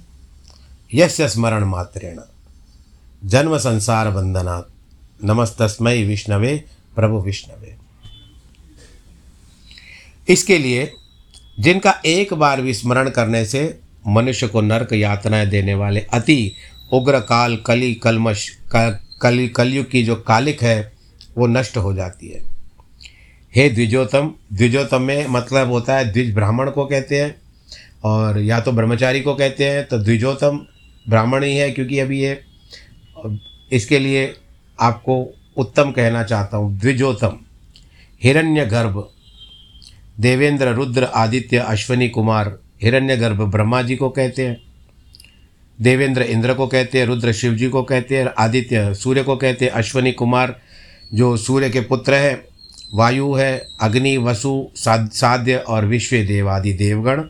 यस्य 0.94 1.28
स्मरण 1.28 1.64
मात्रेण। 1.64 2.18
जन्म 3.24 3.58
संसार 3.58 4.08
वंदनात् 4.08 4.72
नमस्तस्मय 5.24 6.02
विष्णवे, 6.02 6.64
प्रभु 6.96 7.18
विष्णवे। 7.18 7.76
इसके 10.28 10.58
लिए, 10.58 10.92
जिनका 11.60 12.02
एक 12.06 12.34
बार 12.34 12.60
विस्मरण 12.60 13.10
करने 13.10 13.44
से 13.44 13.80
मनुष्य 14.06 14.46
को 14.46 14.60
नरक 14.60 14.92
यातनाएँ 14.92 15.46
देने 15.46 15.74
वाले 15.74 16.00
अति 16.00 16.52
उग्र 16.92 17.20
काल, 17.20 17.56
कली, 17.56 17.94
कलमश 17.94 18.58
कली, 19.22 19.48
कलयुग 19.48 19.90
की 19.90 20.02
जो 20.02 20.16
कालिक 20.16 20.62
है, 20.62 20.92
वो 21.38 21.46
नष्ट 21.46 21.76
हो 21.76 21.94
जाती 21.94 22.28
है। 22.28 22.55
हे 23.56 23.68
द्विजोतम 23.70 24.30
द्विजोतम 24.52 25.02
में 25.02 25.26
मतलब 25.26 25.70
होता 25.70 25.96
है 25.96 26.10
द्विज 26.12 26.34
ब्राह्मण 26.34 26.70
को 26.70 26.84
कहते 26.86 27.20
हैं, 27.20 27.34
और 28.04 28.38
या 28.38 28.58
तो 28.60 28.72
ब्रह्मचारी 28.72 29.20
को 29.20 29.34
कहते 29.34 29.64
हैं 29.64 29.86
तो 29.88 29.98
द्विजोतम 29.98 30.60
ब्राह्मण 31.06 31.44
ही 31.44 31.56
है, 31.56 31.70
क्योंकि 31.70 31.98
अभी 31.98 32.20
ये, 32.20 32.38
इसके 33.72 33.98
लिए 33.98 34.34
आपको 34.78 35.16
उत्तम 35.56 35.90
कहना 35.90 36.22
चाहता 36.22 36.56
हूँ। 36.56 36.78
द्विजोतम 36.78 37.38
हिरण्य 38.22 38.64
गर्भ 38.66 39.08
देवेंद्र, 40.20 40.72
रुद्र, 40.74 41.04
आदित्य, 41.04 41.58
अश्वनी 41.58 42.08
कुमार 42.08 42.58
हिरण्य 42.82 43.16
गर्भ 43.16 43.40
ब्रह्मा 43.42 43.80
जी 43.82 43.96
को 43.96 44.08
कहते 44.10 44.46
हैं, 44.46 44.60
देवेंद्र 45.78 46.22
इंद्र 46.22 46.54
को 46.54 46.66
कहते 46.66 46.98
हैं, 46.98 47.06
रुद्र 47.06 47.32
शिव 47.32 47.54
जी 47.54 47.68
को 47.68 47.82
कहते 47.82 48.18
हैं, 48.18 48.26
आदित्य 48.38 48.92
सूर्य 48.94 49.22
को 49.22 49.36
कहते 49.36 49.64
हैं, 49.64 49.72
अश्वनी 49.72 50.12
कुमार 50.12 50.54
जो 51.14 51.36
सूर्य 51.36 51.70
के 51.70 51.80
पुत्र 51.80 52.14
है 52.14 52.34
वायु 52.94 53.34
है, 53.34 53.68
अग्नि, 53.80 54.16
वसु 54.16 54.70
साध्य 54.76 55.56
और 55.56 55.84
विश्व 55.84 56.16
देव 56.16 56.50
आदि 56.50 56.72
देवगण। 56.72 57.24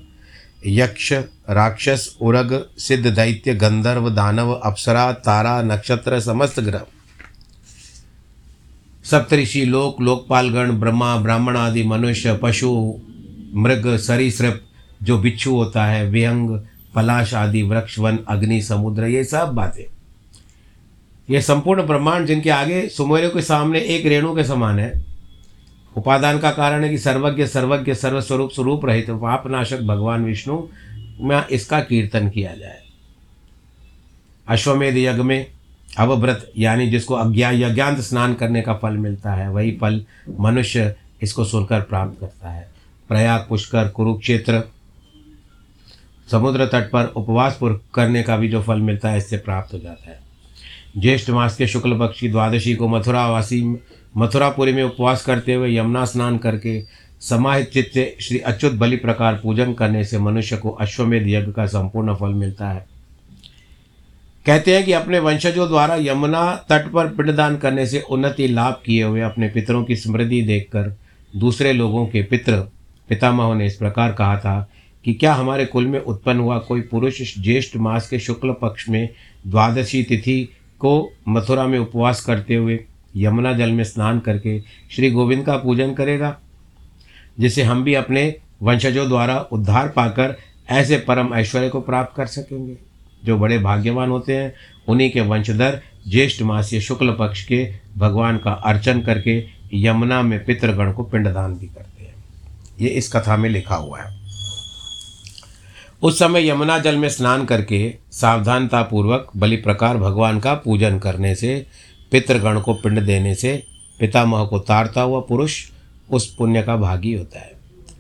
यक्ष, 0.67 1.13
राक्षस, 1.51 2.17
उरग, 2.21 2.67
सिद्ध, 2.79 3.07
दैत्य, 3.07 3.55
गंधर्व, 3.55 4.11
दानव, 4.11 4.53
अप्सरा, 4.53 5.13
तारा, 5.13 5.63
नक्षत्र 5.63 6.21
समस्त 6.21 6.61
ग्रह। 6.61 6.83
सप्तऋषि, 9.05 9.65
लोक, 9.65 10.01
लोकपालगण, 10.01 10.73
ब्रह्मा 10.73 11.17
ब्राह्मण 11.17 11.57
आदि 11.57 11.83
मनुष्य, 11.83 12.41
पशु, 12.43 13.01
मृग, 13.55 13.97
सरीसृप, 13.97 14.63
जो 15.03 15.19
बिच्छू 15.19 15.55
होता 15.55 15.85
है, 15.85 16.07
विहंग, 16.07 16.61
पलाश 16.95 17.35
आदि, 17.35 17.63
वृक्ष, 17.63 17.99
वन, 17.99 18.19
अग्नि, 18.29 18.63
समुद्र, 18.63 19.05
ये 19.05 19.25
सब 19.25 19.49
बातें। 19.49 19.85
ये 21.31 21.41
संपूर्ण 21.41 21.83
ब्रह्मांड 21.83 22.27
जिनके 22.27 22.51
आगे 22.51 22.89
सुमेरों 22.89 23.31
के 23.31 23.43
सामने 23.43 23.81
एक 23.81 24.07
रेणु 24.07 24.37
के 24.37 24.45
समान 24.45 24.79
है 24.79 25.06
उपादान 25.97 26.39
का 26.39 26.51
कारण 26.51 26.85
है 26.85 26.91
कि 26.91 26.99
सर्वज्ञ 26.99 27.47
सर्वज्ञ, 27.47 27.95
सर्वस्वरूप, 27.95 28.51
स्वरूप 28.51 28.85
रहित 28.85 29.11
पापनाशक 29.11 29.81
भगवान 29.81 30.25
विष्णु 30.25 30.63
में 31.21 31.47
इसका 31.47 31.81
कीर्तन 31.81 32.29
किया 32.29 32.55
जाए। 32.55 32.83
अश्वमेध 34.49 34.97
यज्ञ 34.97 35.23
में 35.23 35.47
अवव्रत, 35.99 36.53
यानी 36.59 36.91
जिसको 36.91 37.15
अज्ञा, 37.15 37.51
यज्ञांत 37.51 37.99
स्नान 37.99 38.35
करने 38.35 38.63
का 38.63 38.75
फल 38.75 38.97
मिलता 38.97 39.33
है, 39.33 39.51
वही 39.51 39.73
फल 39.73 40.05
मनुष्य 40.41 40.97
इसको 41.23 41.45
सुनकर 41.45 41.81
प्राप्त 41.81 42.21
करता 42.21 42.51
है। 42.51 42.69
प्रयाग, 43.09 43.47
पुष्कर, 43.49 43.89
कुरुक्षेत्र, 43.89 44.63
समुद्र 46.31 46.67
तट 46.67 46.91
पर 46.91 47.05
उपवास 47.05 47.59
करने 47.95 48.23
का 48.23 48.37
भी 48.37 48.49
जो 48.49 48.63
फल 48.63 48.81
मिलता 48.81 49.11
है, 49.11 49.19
इससे 49.19 49.37
प्राप्त 49.37 49.75
हो 49.75 49.79
जाता 49.79 50.11
है। 50.11 50.21
ज्येष्ठ 50.99 51.31
मास 51.31 51.57
के 51.57 51.67
शुक्ल 51.67 51.99
पक्ष 51.99 52.21
की 52.21 52.29
द्वादशी 52.29 52.75
को 52.75 52.89
मथुरावासी 52.89 53.63
मथुरापुरी 54.19 54.73
में 54.73 54.83
उपवास 54.83 55.25
करते 55.25 55.55
हुए 55.55 55.77
यमुना 55.77 56.05
स्नान 56.05 56.39
करके 56.39 56.83
समाहित 57.21 57.71
चित्त 57.71 57.91
से 57.95 58.17
श्री 58.21 58.39
अच्युत 58.39 58.73
बलि 58.73 58.97
प्रकार 58.97 59.35
पूजन 59.35 59.73
करने 59.73 60.05
से 60.05 60.19
मनुष्य 60.19 60.57
को 60.57 60.71
अश्वमेध 60.71 61.29
यज्ञ 61.29 61.53
का 61.53 61.67
संपूर्ण 61.67 62.15
फल 62.15 62.29
मिलता 62.29 62.69
है। 62.69 62.87
कहते 64.47 64.77
हैं 64.77 64.85
कि 64.85 64.93
अपने 64.93 65.19
वंशजों 65.19 65.69
द्वारा 65.69 65.97
यमुना 65.97 66.57
तट 66.57 66.93
पर 66.93 67.07
पिंडदान 67.07 67.57
करने 67.57 67.87
से 67.87 68.01
उन्नति 68.01 68.49
लाभ 68.49 68.83
किए 68.87 69.03
हुए 69.03 69.21
अपने 69.21 69.49
पितरों 69.49 69.85
की 69.85 69.97
स्मृति 69.97 70.43
देखकर 70.43 70.97
दूसरे 71.37 71.73
लोगों 71.73 72.07
के 72.07 72.23
पितृ 72.23 72.57
पितामहों 73.09 73.55
ने 73.55 73.67
इस 73.67 73.77
प्रकार 73.77 74.13
कहा 74.13 74.39
था 74.39 74.71
कि 75.05 75.15
क्या 75.15 75.35
हमारे 75.35 75.67
कुल 75.67 75.87
में 75.87 76.01
उत्पन्न 76.01 76.41
हुआ 76.41 76.59
कोई 76.59 76.81
पुरुष 76.81 77.39
ज्येष्ठ 77.39 77.77
मास 77.77 78.09
के 78.09 78.19
शुक्ल 78.19 78.53
पक्ष 78.53 78.89
में 78.89 79.09
द्वादशी 79.47 80.03
तिथि 80.03 80.49
को 80.79 81.13
मथुरा 81.29 81.67
में 81.67 81.79
उपवास 81.79 82.25
करते 82.25 82.55
हुए 82.55 82.85
यमुना 83.17 83.53
जल 83.53 83.71
में 83.71 83.85
स्नान 83.85 84.21
करके 84.21 84.61
श्री 84.91 85.11
गोविंद 85.11 85.47
का 85.47 85.57
पूजन 85.57 85.95
करेगा, 85.95 86.37
जिसे 87.41 87.63
हम 87.63 87.85
भी 87.85 87.95
अपने 87.95 88.35
वंशजों 88.63 89.09
द्वारा 89.09 89.39
उद्धार 89.53 89.89
पाकर 89.89 90.37
ऐसे 90.71 90.97
परम 90.99 91.35
ऐश्वर्य 91.35 91.69
को 91.69 91.81
प्राप्त 91.81 92.17
कर 92.17 92.27
सकेंगे। 92.27 92.77
जो 93.25 93.37
बड़े 93.39 93.59
भाग्यवान 93.59 94.11
होते 94.11 94.37
हैं, 94.37 94.55
उन्हीं 94.89 95.11
के 95.11 95.21
वंशधर 95.21 95.81
ज्येष्ठ 96.09 96.43
मासीय 96.43 96.81
शुक्ल 96.81 97.13
पक्ष 97.13 97.45
के 97.45 97.75
भगवान 97.99 98.39
का 98.39 98.53
अर्चन 98.53 99.01
करके 99.01 99.45
यमुना 99.75 100.23
में 100.23 100.45
पितृगण 100.45 100.93
को 100.93 101.03
पिंडदान 101.03 101.55
भी 101.55 101.67
करते 101.67 102.03
हैं। 102.03 102.15
ये 102.81 102.89
इस 102.89 103.13
कथा 103.13 103.37
में 103.37 103.51
लिखा 103.51 103.75
हुआ 103.75 104.01
है। 104.01 104.17
उस 106.03 106.19
समय 106.19 106.49
यमुना 106.49 106.79
जल 106.79 106.97
में 106.97 107.09
स्नान 107.09 107.45
करके 107.45 107.95
सावधानतापूर्वक 108.13 109.31
बलि 109.37 109.57
प्रकार 109.57 109.97
भगवान 109.97 110.41
का 110.41 110.55
पूजन 110.55 110.99
करने 110.99 111.35
से 111.35 111.67
पितृगण 112.13 112.61
को 112.61 112.75
पिंड 112.75 113.01
देने 113.01 113.35
से 113.35 113.63
पितामह 114.01 114.45
को 114.45 114.59
तारता 114.59 115.01
हुआ 115.01 115.21
पुरुष 115.21 115.71
उस 116.11 116.35
पुण्य 116.35 116.63
का 116.63 116.77
भागी 116.77 117.13
होता 117.13 117.41
है। 117.41 117.53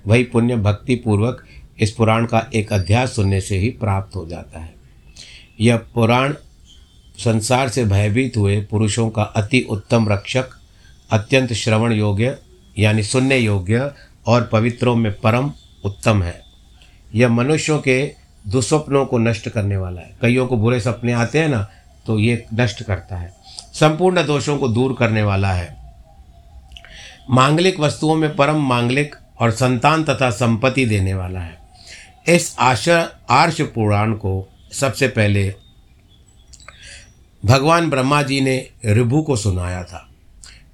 वही 0.07 0.25
पुण्य 0.25 0.57
भक्ति 0.57 0.95
पूर्वक 0.95 1.45
इस 1.81 1.91
पुराण 1.91 2.27
का 2.27 2.51
एक 2.55 2.73
अध्याय 2.73 3.07
सुनने 3.07 3.41
से 3.41 3.59
ही 3.59 3.71
प्राप्त 3.71 4.17
हो 4.17 4.27
जाता 4.27 4.61
है। 4.61 4.75
यह 5.61 5.77
पुराण 5.77 6.35
संसार 7.19 7.69
से 7.69 7.85
भयभीत 7.85 8.37
हुए 8.37 8.61
पुरुषों 8.61 9.09
का 9.11 9.23
अति 9.23 9.61
उत्तम 9.71 10.09
रक्षक, 10.09 10.49
अत्यंत 11.11 11.53
श्रवण 11.53 11.93
योग्य, 11.93 12.37
यानी 12.79 13.03
सुनने 13.03 13.39
योग्य 13.39 13.91
और 14.27 14.43
पवित्रों 14.43 14.95
में 14.97 15.13
परम 15.13 15.53
उत्तम 15.85 16.23
है। 16.23 16.41
यह 17.15 17.29
मनुष्यों 17.29 17.79
के 17.79 18.13
दुस्वप्नों 18.49 19.07
को 19.07 19.19
नष्ट 19.19 19.49
करने 19.49 19.77
वाला 19.77 20.01
है। 20.01 20.17
कईयों 20.23 20.47
को 20.47 20.57
बुरे 20.57 20.81
सपने 20.81 21.13
आते 21.13 21.39
हैं 21.39 21.49
ना 21.49 21.69
तो 22.07 22.19
ये 22.19 22.45
नष्ट 22.55 22.83
करता 22.83 23.17
है। 23.17 23.35
संपूर्ण 23.81 24.27
दोषों 24.27 24.59
को 24.59 24.69
दूर 24.69 24.97
करने 24.99 25.23
वाला 25.23 25.53
है। 25.53 25.77
मांगलिक 27.31 27.81
वस्तुओं 27.81 28.15
में 28.15 28.37
परम 28.37 28.69
मांगलिक 28.69 29.17
और 29.41 29.51
संतान 29.51 30.05
तथा 30.05 30.31
संपत्ति 30.31 30.87
देने 30.87 31.15
वाला 31.15 31.41
है। 31.41 31.59
इस 32.29 32.57
आशा, 32.59 33.11
आर्ष 33.31 33.61
पुराण 33.61 34.13
को 34.13 34.49
सबसे 34.73 35.09
पहले 35.09 35.55
भगवान 37.45 37.91
ब्रह्मा 37.91 38.23
जी 38.23 38.41
ने 38.41 38.71
रिभु 38.85 39.23
को 39.23 39.37
सुनाया 39.37 39.85
था। 39.85 40.09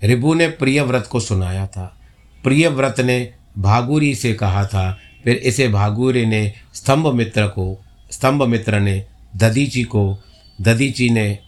रिभु 0.02 0.34
ने 0.34 0.48
प्रिय 0.48 0.82
व्रत 0.82 1.06
को 1.06 1.20
सुनाया 1.20 1.66
था। 1.66 2.00
प्रिय 2.44 2.68
व्रत 2.68 3.00
ने 3.00 3.32
भागुरी 3.58 4.14
से 4.14 4.34
कहा 4.34 4.66
था, 4.66 4.98
फिर 5.24 5.36
इसे 5.36 5.68
भागुरी 5.68 6.26
ने 6.26 6.52
स्तंभ 6.74 7.06
मित्र 7.06 7.46
को 7.46 7.84
स्तंभ 8.10 8.42
मित्र 8.42 8.80
ने 8.80 9.06
ददीची 9.36 9.82
को 9.82 10.18
ददीची 10.60 11.10
ने 11.10 11.38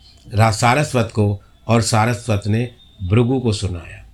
सारस्वत 0.51 1.11
को 1.15 1.43
और 1.69 1.83
सारस्वत 1.83 2.43
ने 2.47 2.71
भृगु 3.03 3.41
को 3.41 3.53
सुनाया। 3.53 4.05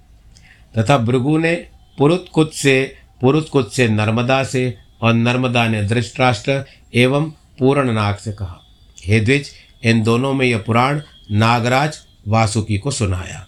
तथा 0.79 0.99
भृगु 0.99 1.38
ने 1.38 1.55
पुरुत्कुत 1.99 2.53
से 2.53 2.96
पुरुत्कुत 3.20 3.73
से 3.73 3.88
नर्मदा 3.88 4.44
से 4.44 4.79
और 5.03 5.12
नर्मदा 5.12 5.68
ने 5.68 5.83
धृष्टराष्ट्र 5.83 6.64
एवं 6.94 7.31
पूर्णनाग 7.59 8.16
से 8.16 8.33
कहा, 8.33 8.61
हे 9.05 9.20
द्विज, 9.20 9.51
इन 9.85 10.03
दोनों 10.03 10.35
में 10.35 10.46
यह 10.46 10.59
पुराण 10.59 11.01
नागराज 11.31 11.99
वासुकी 12.29 12.79
को 12.79 12.90
सुनाया। 12.90 13.46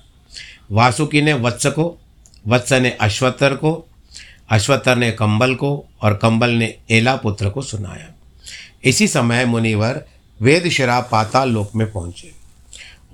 वासुकी 0.73 1.23
ने 1.23 1.33
वत्स 1.33 1.67
को, 1.67 1.99
वत्स 2.49 2.73
ने 2.73 2.91
अश्वत्तर 2.91 3.55
को, 3.55 3.89
अश्वत्थर 4.51 4.97
ने 4.97 5.11
कंबल 5.11 5.55
को 5.55 5.87
और 6.03 6.15
कंबल 6.15 6.51
ने 6.51 6.75
एला 6.91 7.17
पुत्र 7.17 7.51
को 7.51 7.63
सुनाया। 7.63 8.15
इसी 8.85 9.09
समय 9.09 9.45
मुनिवर 9.45 10.05
वेद 10.43 10.69
शराब 10.69 11.09
पाताल 11.13 11.51
लोक 11.51 11.75
में 11.75 11.93
पहुँचे। 11.93 12.42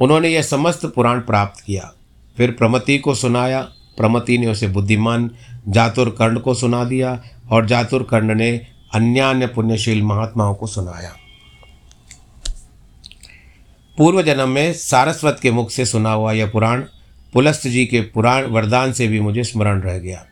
उन्होंने 0.01 0.29
यह 0.29 0.43
समस्त 0.43 0.87
पुराण 0.87 1.21
प्राप्त 1.21 1.61
किया। 1.61 1.93
फिर 2.37 2.51
प्रमति 2.51 2.99
को 2.99 3.15
सुनाया। 3.15 3.63
प्रमति 3.97 4.39
ने 4.39 4.47
उसे 4.47 4.69
बुद्धिमान 4.69 5.31
जातुर 5.69 6.17
कर्ण 6.19 6.39
को 6.39 6.55
सुना 6.55 6.85
दिया 6.85 7.23
और 7.51 7.67
जातुर 7.67 8.03
कर्ण 8.03 8.35
ने 8.35 8.67
अन्य 8.95 9.21
अन्य 9.21 9.47
पुण्यशील 9.47 10.03
महात्माओं 10.03 10.55
को 10.55 10.67
सुनाया। 10.67 11.17
पूर्व 13.99 14.23
जन्म 14.23 14.49
में 14.49 14.73
सारस्वत 14.73 15.39
के 15.43 15.51
मुख 15.51 15.71
से 15.71 15.85
सुना 15.85 16.13
हुआ 16.13 16.33
यह 16.33 16.51
पुराण, 16.51 16.85
पुलस्त 17.33 17.69
जी 17.69 17.87
के 17.87 18.01
पुराण 18.01 18.47
वरदान 18.47 18.93
से 18.93 19.09
भी 19.09 19.21
मुझे 19.21 19.45
स्मरण 19.45 19.81
रह 19.81 19.99
गया। 19.99 20.27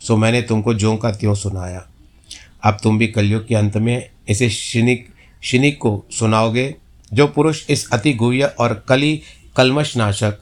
सो 0.00 0.16
मैंने 0.16 0.42
तुमको 0.42 0.74
ज्यों 0.74 0.96
का 0.96 1.10
त्यों 1.10 1.34
सुनाया। 1.34 1.86
अब 2.64 2.78
तुम 2.82 2.98
भी 2.98 3.06
कलयुग 3.06 3.46
के 3.46 3.54
अंत 3.54 3.76
में 3.76 4.10
इसे 4.28 4.50
शिनिक 4.50 5.08
शिनिक 5.42 5.78
को 5.78 6.04
सुनाओगे। 6.10 6.74
जो 7.12 7.26
पुरुष 7.26 7.70
इस 7.70 7.90
अति 7.90 8.12
गुह्य 8.12 8.44
और 8.44 8.84
कली 8.88 9.22
कलमश 9.56 9.96
नाशक 9.96 10.38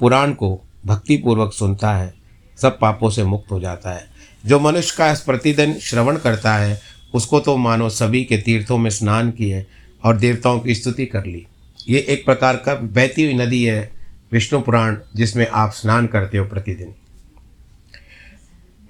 पुराण 0.00 0.32
को 0.32 0.62
भक्तिपूर्वक 0.86 1.52
सुनता 1.52 1.92
है, 1.92 2.14
सब 2.58 2.78
पापों 2.78 3.10
से 3.10 3.24
मुक्त 3.24 3.52
हो 3.52 3.60
जाता 3.60 3.90
है। 3.90 4.06
जो 4.46 4.60
मनुष्य 4.60 4.94
का 4.98 5.14
प्रतिदिन 5.14 5.78
श्रवण 5.78 6.16
करता 6.16 6.56
है, 6.56 6.80
उसको 7.14 7.40
तो 7.40 7.56
मानो 7.56 7.88
सभी 7.88 8.24
के 8.24 8.36
तीर्थों 8.36 8.78
में 8.78 8.90
स्नान 8.90 9.30
किए 9.30 9.66
और 10.04 10.16
देवताओं 10.16 10.60
की 10.60 10.74
स्तुति 10.74 11.06
कर 11.06 11.24
ली। 11.24 11.46
ये 11.88 12.06
एक 12.08 12.24
प्रकार 12.24 12.56
का 12.56 12.74
बहती 12.74 13.24
हुई 13.24 13.34
नदी 13.34 13.64
है, 13.64 13.92
विष्णु 14.32 14.60
पुराण, 14.60 14.96
जिसमें 15.16 15.48
आप 15.48 15.72
स्नान 15.72 16.06
करते 16.06 16.38
हो 16.38 16.44
प्रतिदिन। 16.44 16.94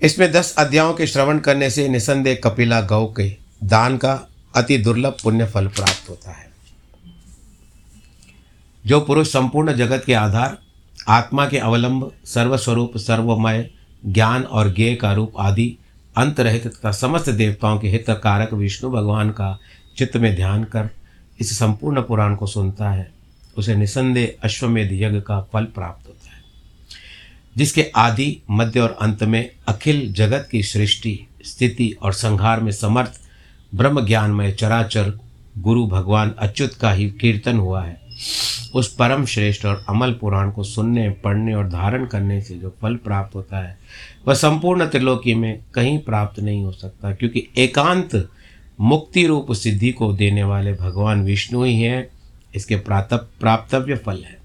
इसमें 0.03 0.33
दस 0.33 0.55
अध्यायों 0.59 0.95
के 0.95 1.07
श्रवण 1.07 1.39
करने 1.39 1.71
से 1.71 1.89
निसंदेह 1.89 2.41
कपिला 2.45 2.81
गौ 2.81 3.07
के 3.07 3.37
दान 3.65 3.97
का 3.97 4.29
अति 4.57 4.79
दुर्लभ 4.79 5.17
पुण्य 5.23 5.47
फल 5.47 5.67
प्राप्त 5.67 6.11
होता 6.11 6.31
है। 6.31 6.56
जो 8.87 9.01
पुरुष 9.01 9.33
संपूर्ण 9.33 9.73
जगत 9.73 10.03
के 10.07 10.15
आधार, 10.15 10.59
आत्मा 11.09 11.49
के 11.49 11.59
अवलंब, 11.59 12.13
सर्वस्वरूप, 12.25 12.97
सर्वमय, 12.97 13.71
ज्ञान 14.07 14.43
और 14.43 14.75
ज्ञेय 14.75 14.95
का 14.95 15.13
रूप 15.13 15.33
आदि 15.39 15.79
अंत 16.17 16.41
रहित 16.41 16.67
तथा 16.67 16.93
समस्त 16.93 17.31
देवताओं 17.31 17.79
के 17.79 17.89
हित 17.89 18.05
कारक 18.11 18.53
विष्णु 18.53 18.91
भगवान 18.91 19.31
का 19.31 19.59
चित्त 19.97 20.17
में 20.17 20.37
ध्यान 20.37 20.65
कर 20.65 20.91
इस 21.41 21.59
संपूर्ण 21.59 22.03
पुराण 22.03 22.37
को 22.37 22.47
सुनता 22.47 22.91
है, 22.91 23.13
उसे 23.57 23.75
निसंदेह 23.75 24.35
अश्वमेध 24.43 24.89
यज्ञ 24.93 25.21
का 25.21 25.41
फल 25.53 25.65
प्राप्त 25.65 26.09
होता 26.09 26.37
है। 26.37 26.43
जिसके 27.57 27.83
आदि, 27.97 28.43
मध्य 28.51 28.81
और 28.81 28.99
अंत 29.03 29.23
में 29.23 29.51
अखिल 29.69 30.13
जगत 30.13 30.49
की 30.51 30.63
सृष्टि, 30.63 31.27
स्थिति 31.45 31.97
और 32.03 32.13
संहार 32.13 32.61
में 32.61 32.73
समर्थ 32.73 33.21
ब्रह्म 33.75 34.07
ज्ञानमय 34.07 34.53
चराचर 34.53 35.19
गुरु 35.59 35.87
भगवान 35.87 36.35
अच्युत 36.39 36.75
का 36.75 36.93
ही 36.93 37.11
कीर्तन 37.11 37.57
हुआ 37.57 37.85
है। 37.85 38.06
उस 38.75 38.95
परम 38.95 39.25
श्रेष्ठ 39.25 39.67
और 39.67 39.85
अमल 39.89 40.13
पुराण 40.13 40.51
को 40.51 40.65
सुनने, 40.65 41.11
पढ़ने 41.11 41.55
और 41.55 41.69
धारण 41.69 42.07
करने 42.07 42.41
से 42.41 42.55
जो 42.55 42.77
फल 42.83 42.97
प्राप्त 42.97 43.35
होता 43.35 43.59
है, 43.59 43.79
वह 44.29 44.35
संपूर्ण 44.35 44.87
त्रिलोकी 44.87 45.35
में 45.35 45.61
कहीं 45.75 45.99
प्राप्त 45.99 46.41
नहीं 46.41 46.63
हो 46.63 46.73
सकता, 46.73 47.15
क्योंकि 47.15 47.49
एकांत 47.57 48.31
मुक्ति 48.81 49.27
रूप 49.27 49.53
सिद्धि 49.53 49.93
को 49.93 50.13
देने 50.13 50.43
वाले 50.43 50.73
भगवान 50.73 51.25
विष्णु 51.25 51.65
ही 51.65 51.81
हैं। 51.81 52.09
इसके 52.55 52.77
प्रातप 52.77 53.31
प्राप्तव्य 53.41 53.97
फल 53.97 54.23
है। 54.23 54.39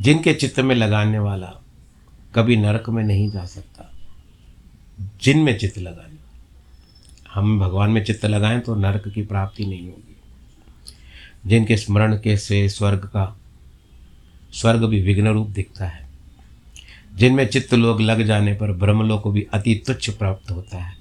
जिनके 0.00 0.34
चित्त 0.34 0.60
में 0.60 0.74
लगाने 0.74 1.18
वाला 1.18 1.52
कभी 2.34 2.56
नरक 2.56 2.88
में 2.88 3.04
नहीं 3.04 3.30
जा 3.30 3.44
सकता। 3.44 3.92
जिन 5.22 5.38
में 5.38 5.58
चित्त 5.58 5.78
लगाने 5.78 6.16
हम 7.34 7.60
भगवान 7.60 7.90
में 7.90 8.04
चित्त 8.04 8.26
लगाएँ 8.26 8.60
तो 8.60 8.74
नरक 8.74 9.08
की 9.08 9.22
प्राप्ति 9.22 9.66
नहीं 9.66 9.86
होगी। 9.86 10.05
जिनके 11.46 11.76
स्मरण 11.76 12.16
के 12.16 12.36
से 12.36 12.68
स्वर्ग 12.68 12.98
का 12.98 13.40
स्वर्ग 14.52 14.84
भी 14.84 15.00
विघ्न 15.00 15.28
रूप 15.28 15.48
दिखता 15.48 15.86
है। 15.86 16.08
जिनमें 17.16 17.46
चित्त 17.46 17.74
लोग 17.74 18.00
लग 18.00 18.22
जाने 18.22 18.54
पर 18.54 18.72
ब्रह्मलोक 18.72 19.22
को 19.22 19.30
भी 19.30 19.46
अति 19.52 19.82
तुच्छ 19.86 20.10
प्राप्त 20.10 20.50
होता 20.50 20.78
है। 20.78 20.94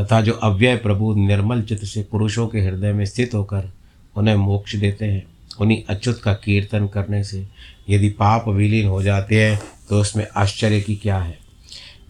तथा 0.00 0.20
जो 0.20 0.32
अव्यय 0.32 0.76
प्रभु 0.76 1.14
निर्मल 1.14 1.62
चित्त 1.62 1.84
से 1.84 2.02
पुरुषों 2.02 2.46
के 2.48 2.60
हृदय 2.60 2.92
में 2.92 3.04
स्थित 3.04 3.34
होकर 3.34 3.72
उन्हें 4.16 4.36
मोक्ष 4.36 4.76
देते 4.76 5.04
हैं, 5.04 5.26
उन्हीं 5.60 5.82
अच्युत 5.88 6.20
का 6.22 6.32
कीर्तन 6.34 6.86
करने 6.86 7.24
से 7.24 7.48
यदि 7.90 8.08
पाप 8.08 8.48
विलीन 8.48 8.88
हो 8.88 9.02
जाते 9.02 9.44
हैं 9.44 9.60
तो 9.88 10.00
उसमें 10.00 10.26
आश्चर्य 10.36 10.80
की 10.80 10.96
क्या 10.96 11.18
है? 11.18 11.38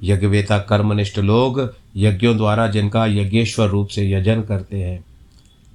यज्ञवेता 0.03 0.59
कर्मनिष्ठ 0.59 1.19
लोग 1.19 1.75
यज्ञों 1.97 2.37
द्वारा 2.37 2.67
जिनका 2.67 3.07
यज्ञेश्वर 3.07 3.69
रूप 3.69 3.89
से 3.89 4.11
यजन 4.11 4.43
करते 4.43 4.83
हैं। 4.83 5.05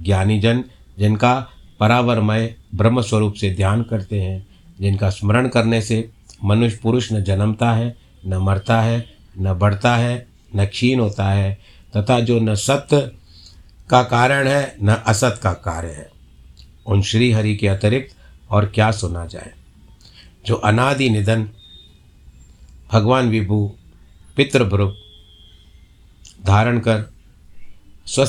ज्ञानी 0.02 0.40
जन 0.40 0.64
जिनका 1.00 1.50
परावरमय 1.80 2.56
ब्रह्म 2.76 3.02
स्वरूप 3.02 3.34
से 3.34 3.56
ध्यान 3.56 3.84
करते 3.84 4.22
हैं, 4.22 4.48
जिनका 4.82 5.10
स्मरण 5.10 5.48
करने 5.48 5.82
से 5.82 6.10
मनुष्य 6.44 6.80
पुरुष 6.84 7.14
न 7.14 7.24
जन्मता 7.24 7.72
है, 7.72 7.98
न 8.28 8.38
मरता 8.38 8.82
है, 8.82 9.16
न 9.40 9.54
बढ़ता 9.54 9.96
है, 9.96 10.28
न 10.56 10.66
क्षीण 10.66 11.00
होता 11.00 11.30
है, 11.30 11.60
तथा 11.98 12.20
जो 12.20 12.40
न 12.40 12.56
सत्य 12.56 13.12
का 13.90 14.04
कारण 14.04 14.48
है, 14.48 14.76
न 14.84 14.94
असत 14.94 15.40
का 15.44 15.54
कार्य 15.54 15.88
है। 15.88 16.10
उन 16.88 17.02
श्री 17.02 17.32
हरि 17.32 17.56
के 17.56 17.68
अतिरिक्त 17.68 18.16
और 18.52 18.66
क्या 18.66 18.92
सुना 18.92 19.26
जाए? 19.26 19.54
जो 20.46 20.56
अनादि 20.56 21.10
निधन, 21.10 21.50
भगवान 22.94 23.30
विभु 23.30 23.76
पितृभ्रुव 24.36 24.98
धारण 26.46 26.80
कर 26.80 27.14
स्व 28.08 28.26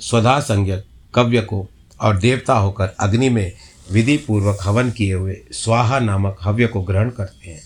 स्वधा 0.00 0.40
संज्ञक 0.40 0.84
कव्य 1.14 1.40
को 1.40 1.68
और 2.00 2.18
देवता 2.18 2.54
होकर 2.54 2.86
अग्नि 2.86 3.28
में 3.28 3.52
विधि 3.92 4.16
पूर्वक 4.16 4.58
हवन 4.62 4.90
किए 4.90 5.14
हुए 5.14 5.36
स्वाहा 5.52 5.98
नामक 5.98 6.36
हव्य 6.42 6.66
को 6.66 6.82
ग्रहण 6.82 7.10
करते 7.10 7.50
हैं। 7.50 7.62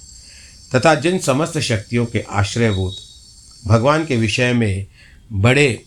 तथा 0.75 0.95
जिन 0.95 1.19
समस्त 1.19 1.59
शक्तियों 1.59 2.07
के 2.07 2.21
आश्रयभूत 2.21 2.97
भगवान 3.67 4.07
के 4.07 4.17
विषय 4.17 4.53
में 4.53 4.87
बड़े 5.33 5.85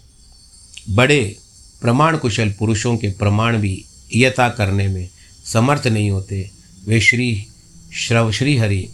बड़े 0.90 1.36
प्रमाण 1.82 2.18
कुशल 2.18 2.50
पुरुषों 2.50 2.98
के 2.98 3.10
प्रमाण 3.10 3.58
भी 3.58 3.86
यथा 4.16 4.50
करने 4.50 4.88
में 4.88 5.10
समर्थ 5.46 5.88
नहीं 5.88 6.12
होते, 6.12 6.52
वे 6.88 7.02
श्री 7.02 7.46
श्रव 7.94 8.32
श्री 8.32 8.58
हरि 8.58 8.90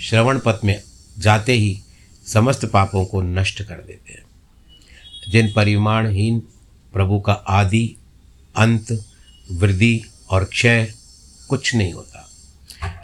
श्रवण 0.00 0.38
पथ 0.38 0.64
में 0.64 0.82
जाते 1.18 1.52
ही 1.52 1.82
समस्त 2.26 2.64
पापों 2.64 3.04
को 3.04 3.22
नष्ट 3.22 3.62
कर 3.62 3.74
देते 3.74 4.12
हैं। 4.12 4.22
जिन 5.28 5.52
परिमाणहीन 5.56 6.38
प्रभु 6.92 7.20
का 7.20 7.32
आदि 7.32 7.96
अंत, 8.56 9.04
वृद्धि 9.52 10.02
और 10.30 10.44
क्षय 10.44 10.94
कुछ 11.48 11.74
नहीं 11.74 11.92
होता। 11.92 12.30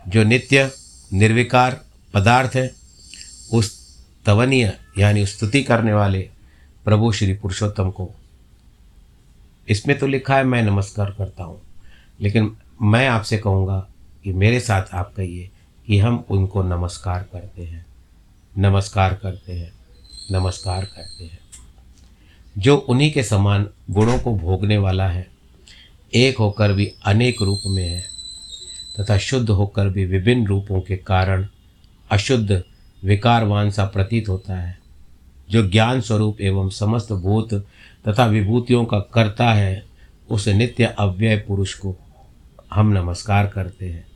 जो 0.09 0.25
नित्य, 0.25 0.71
निर्विकार 1.13 1.85
पदार्थ 2.15 2.51
है, 2.55 2.75
उस 3.53 3.97
तवनीय, 4.27 4.79
यानी 4.99 5.27
स्तुति 5.27 5.63
करने 5.63 5.93
वाले 5.93 6.31
प्रभु 6.85 7.13
श्री 7.13 7.35
पुरुषोत्तम 7.35 7.91
को। 7.91 8.11
इसमें 9.69 9.99
तो 9.99 10.07
लिखा 10.07 10.37
है, 10.37 10.45
मैं 10.45 10.63
नमस्कार 10.63 11.11
करता 11.11 11.45
हूँ। 11.45 11.63
लेकिन 12.21 12.57
मैं 12.83 13.09
आपसे 13.09 13.39
कहूँगा 13.39 13.89
कि 14.25 14.33
मेरे 14.33 14.61
साथ 14.61 14.83
आप 14.95 15.15
कहिए 15.17 15.51
कि 15.87 15.99
हम 15.99 16.25
उनको 16.31 16.63
नमस्कार 16.63 17.23
करते 17.33 17.65
हैं। 17.65 17.87
नमस्कार 18.59 19.15
करते 19.15 19.53
हैं। 19.53 19.73
नमस्कार 20.31 20.85
करते 20.85 21.25
हैं। 21.25 21.39
जो 22.59 22.77
उन्हीं 22.77 23.13
के 23.13 23.23
समान 23.23 23.69
गुणों 23.91 24.19
को 24.19 24.35
भोगने 24.37 24.79
वाला 24.79 25.09
है 25.09 25.40
एक 26.15 26.39
होकर 26.39 26.73
भी 26.73 26.93
अनेक 27.05 27.43
रूप 27.43 27.61
में 27.67 27.89
है, 27.89 28.05
तथा 29.01 29.19
शुद्ध 29.19 29.51
होकर 29.51 29.89
भी 29.89 30.05
विभिन्न 30.05 30.47
रूपों 30.47 30.81
के 30.81 30.97
कारण 30.97 31.47
अशुद्ध, 32.11 32.65
विकारवान 33.05 33.71
सा 33.71 33.85
प्रतीत 33.85 34.29
होता 34.29 34.57
है, 34.57 34.79
जो 35.51 35.69
ज्ञान 35.69 36.01
स्वरूप 36.01 36.41
एवं 36.41 36.71
समस्त 36.71 37.13
भूत 37.13 37.55
तथा 38.09 38.27
विभूतियों 38.27 38.85
का 38.85 38.99
करता 38.99 39.53
है, 39.53 39.85
उस 40.31 40.49
नित्य 40.49 40.85
अव्यय 40.85 41.37
पुरुष 41.37 41.75
को 41.75 41.97
हम 42.75 42.89
नमस्कार 42.89 43.47
करते 43.47 43.89
हैं, 43.89 44.07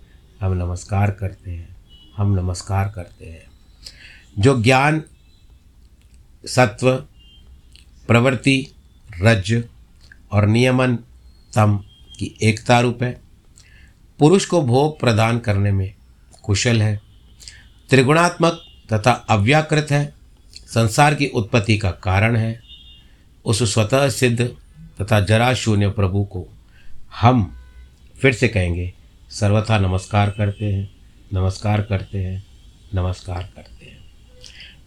हम 0.40 0.52
नमस्कार 0.52 1.10
करते 1.10 1.50
हैं, 1.50 1.76
हम 2.16 2.34
नमस्कार 2.34 2.88
करते 2.88 3.26
हैं। 3.26 3.44
जो 4.38 4.62
ज्ञान, 4.62 5.02
सत्व, 6.46 6.96
प्रवृत्ति, 8.06 8.66
रज 9.22 9.64
और 10.32 10.46
नियमन 10.46 10.98
तम 11.54 11.84
की 12.18 12.38
एकता 12.42 12.80
रूप। 12.80 13.02
है 13.02 13.20
पुरुष 14.18 14.46
को 14.46 14.62
भोग 14.62 15.00
प्रदान 15.00 15.38
करने 15.38 15.72
में 15.72 15.94
कुशल 16.42 16.82
है। 16.82 17.00
त्रिगुणात्मक 17.90 18.64
तथा 18.92 19.10
अव्याकृत 19.10 19.86
है। 19.90 20.14
संसार 20.66 21.14
की 21.14 21.26
उत्पत्ति 21.26 21.78
का 21.78 21.90
कारण 21.90 22.36
है। 22.36 22.60
उस 23.44 23.72
स्वतः 23.72 24.08
सिद्ध 24.08 24.56
तथा 25.02 25.20
जरा 25.20 25.54
शून्य 25.54 25.88
प्रभु 25.88 26.24
को 26.24 26.48
हम 27.20 27.56
फिर 28.20 28.32
से 28.32 28.48
कहेंगे, 28.48 28.94
सर्वथा 29.30 29.78
नमस्कार 29.78 30.30
करते 30.30 30.64
हैं, 30.64 30.94
नमस्कार 31.32 31.82
करते 31.82 32.18
हैं, 32.18 32.44
नमस्कार 32.94 33.52
करते 33.56 33.86
हैं। 33.86 34.04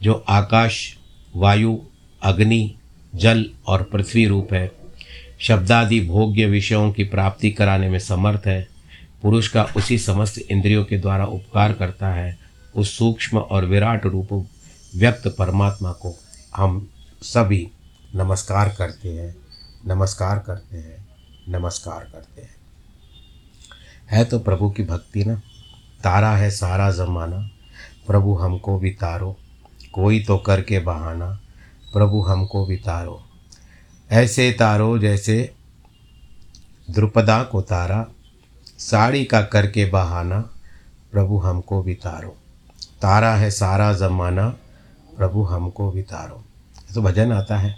जो 0.04 0.14
आकाश, 0.14 0.98
वायु, 1.36 1.80
अग्नि, 2.24 2.76
जल 3.16 3.50
और 3.68 3.84
पृथ्वी 3.84 4.26
रूप 4.26 4.54
है 4.54 4.72
शब्दादि 5.40 6.02
भोग्य 6.02 6.46
विषयों 6.46 6.92
की 6.92 7.04
प्राप्ति 7.04 7.52
कराने 7.52 7.90
में 7.90 8.00
समर्थ 8.00 8.42
है। 8.46 8.68
पुरुष 9.22 9.48
का 9.48 9.64
उसी 9.78 9.98
समस्त 9.98 10.38
इंद्रियों 10.38 10.86
के 10.86 10.98
द्वारा 10.98 11.26
उपकार 11.26 11.74
करता 11.74 12.08
है। 12.08 12.40
उस 12.76 12.98
सूक्ष्म 12.98 13.38
और 13.38 13.66
विराट 13.66 14.06
रूप 14.06 14.48
व्यक्त 14.96 15.36
परमात्मा 15.40 15.92
को 15.92 16.20
हम 16.56 16.90
सभी 17.22 17.72
नमस्कार 18.16 18.70
करते 18.70 19.10
हैं, 19.10 19.36
नमस्कार 19.88 20.40
करते 20.40 20.78
हैं, 20.78 21.08
नमस्कार 21.50 22.00
करते 22.00 22.42
हैं। 22.42 22.56
है 24.12 24.26
तो 24.26 24.40
प्रभु 24.40 24.70
की 24.70 24.84
भक्ति 24.84 25.24
ना? 25.24 25.36
तारा 26.04 26.36
है 26.36 26.52
सारा 26.52 26.92
ज़माना। 26.92 27.50
प्रभु 28.08 28.36
हमको 28.36 28.80
भी 28.80 28.90
तारो, 28.90 29.38
कोई 29.94 30.24
तो 30.24 30.38
करके 30.38 30.80
बहाना। 30.80 31.40
प्रभु 31.94 32.22
हमको 32.22 32.66
भी 32.66 32.78
तारो। 32.78 33.27
ऐसे 34.12 34.52
तारो 34.52 35.00
जैसे 35.00 35.54
द्रुपदा 36.92 37.44
को 37.44 37.62
तारा, 37.62 38.08
साड़ी 38.78 39.26
का 39.26 39.42
करके 39.42 39.86
बहाना, 39.86 40.40
प्रभु 41.12 41.38
हमको 41.38 41.84
भी 41.84 41.94
तारो। 41.94 42.38
तारा 43.02 43.36
है 43.36 43.52
सारा 43.52 43.94
ज़माना, 43.94 44.50
प्रभु 45.18 45.44
हमको 45.44 45.92
भी 45.92 46.02
तारो। 46.02 46.44
तो 46.96 47.02
भजन 47.02 47.32
आता 47.32 47.58
है। 47.58 47.78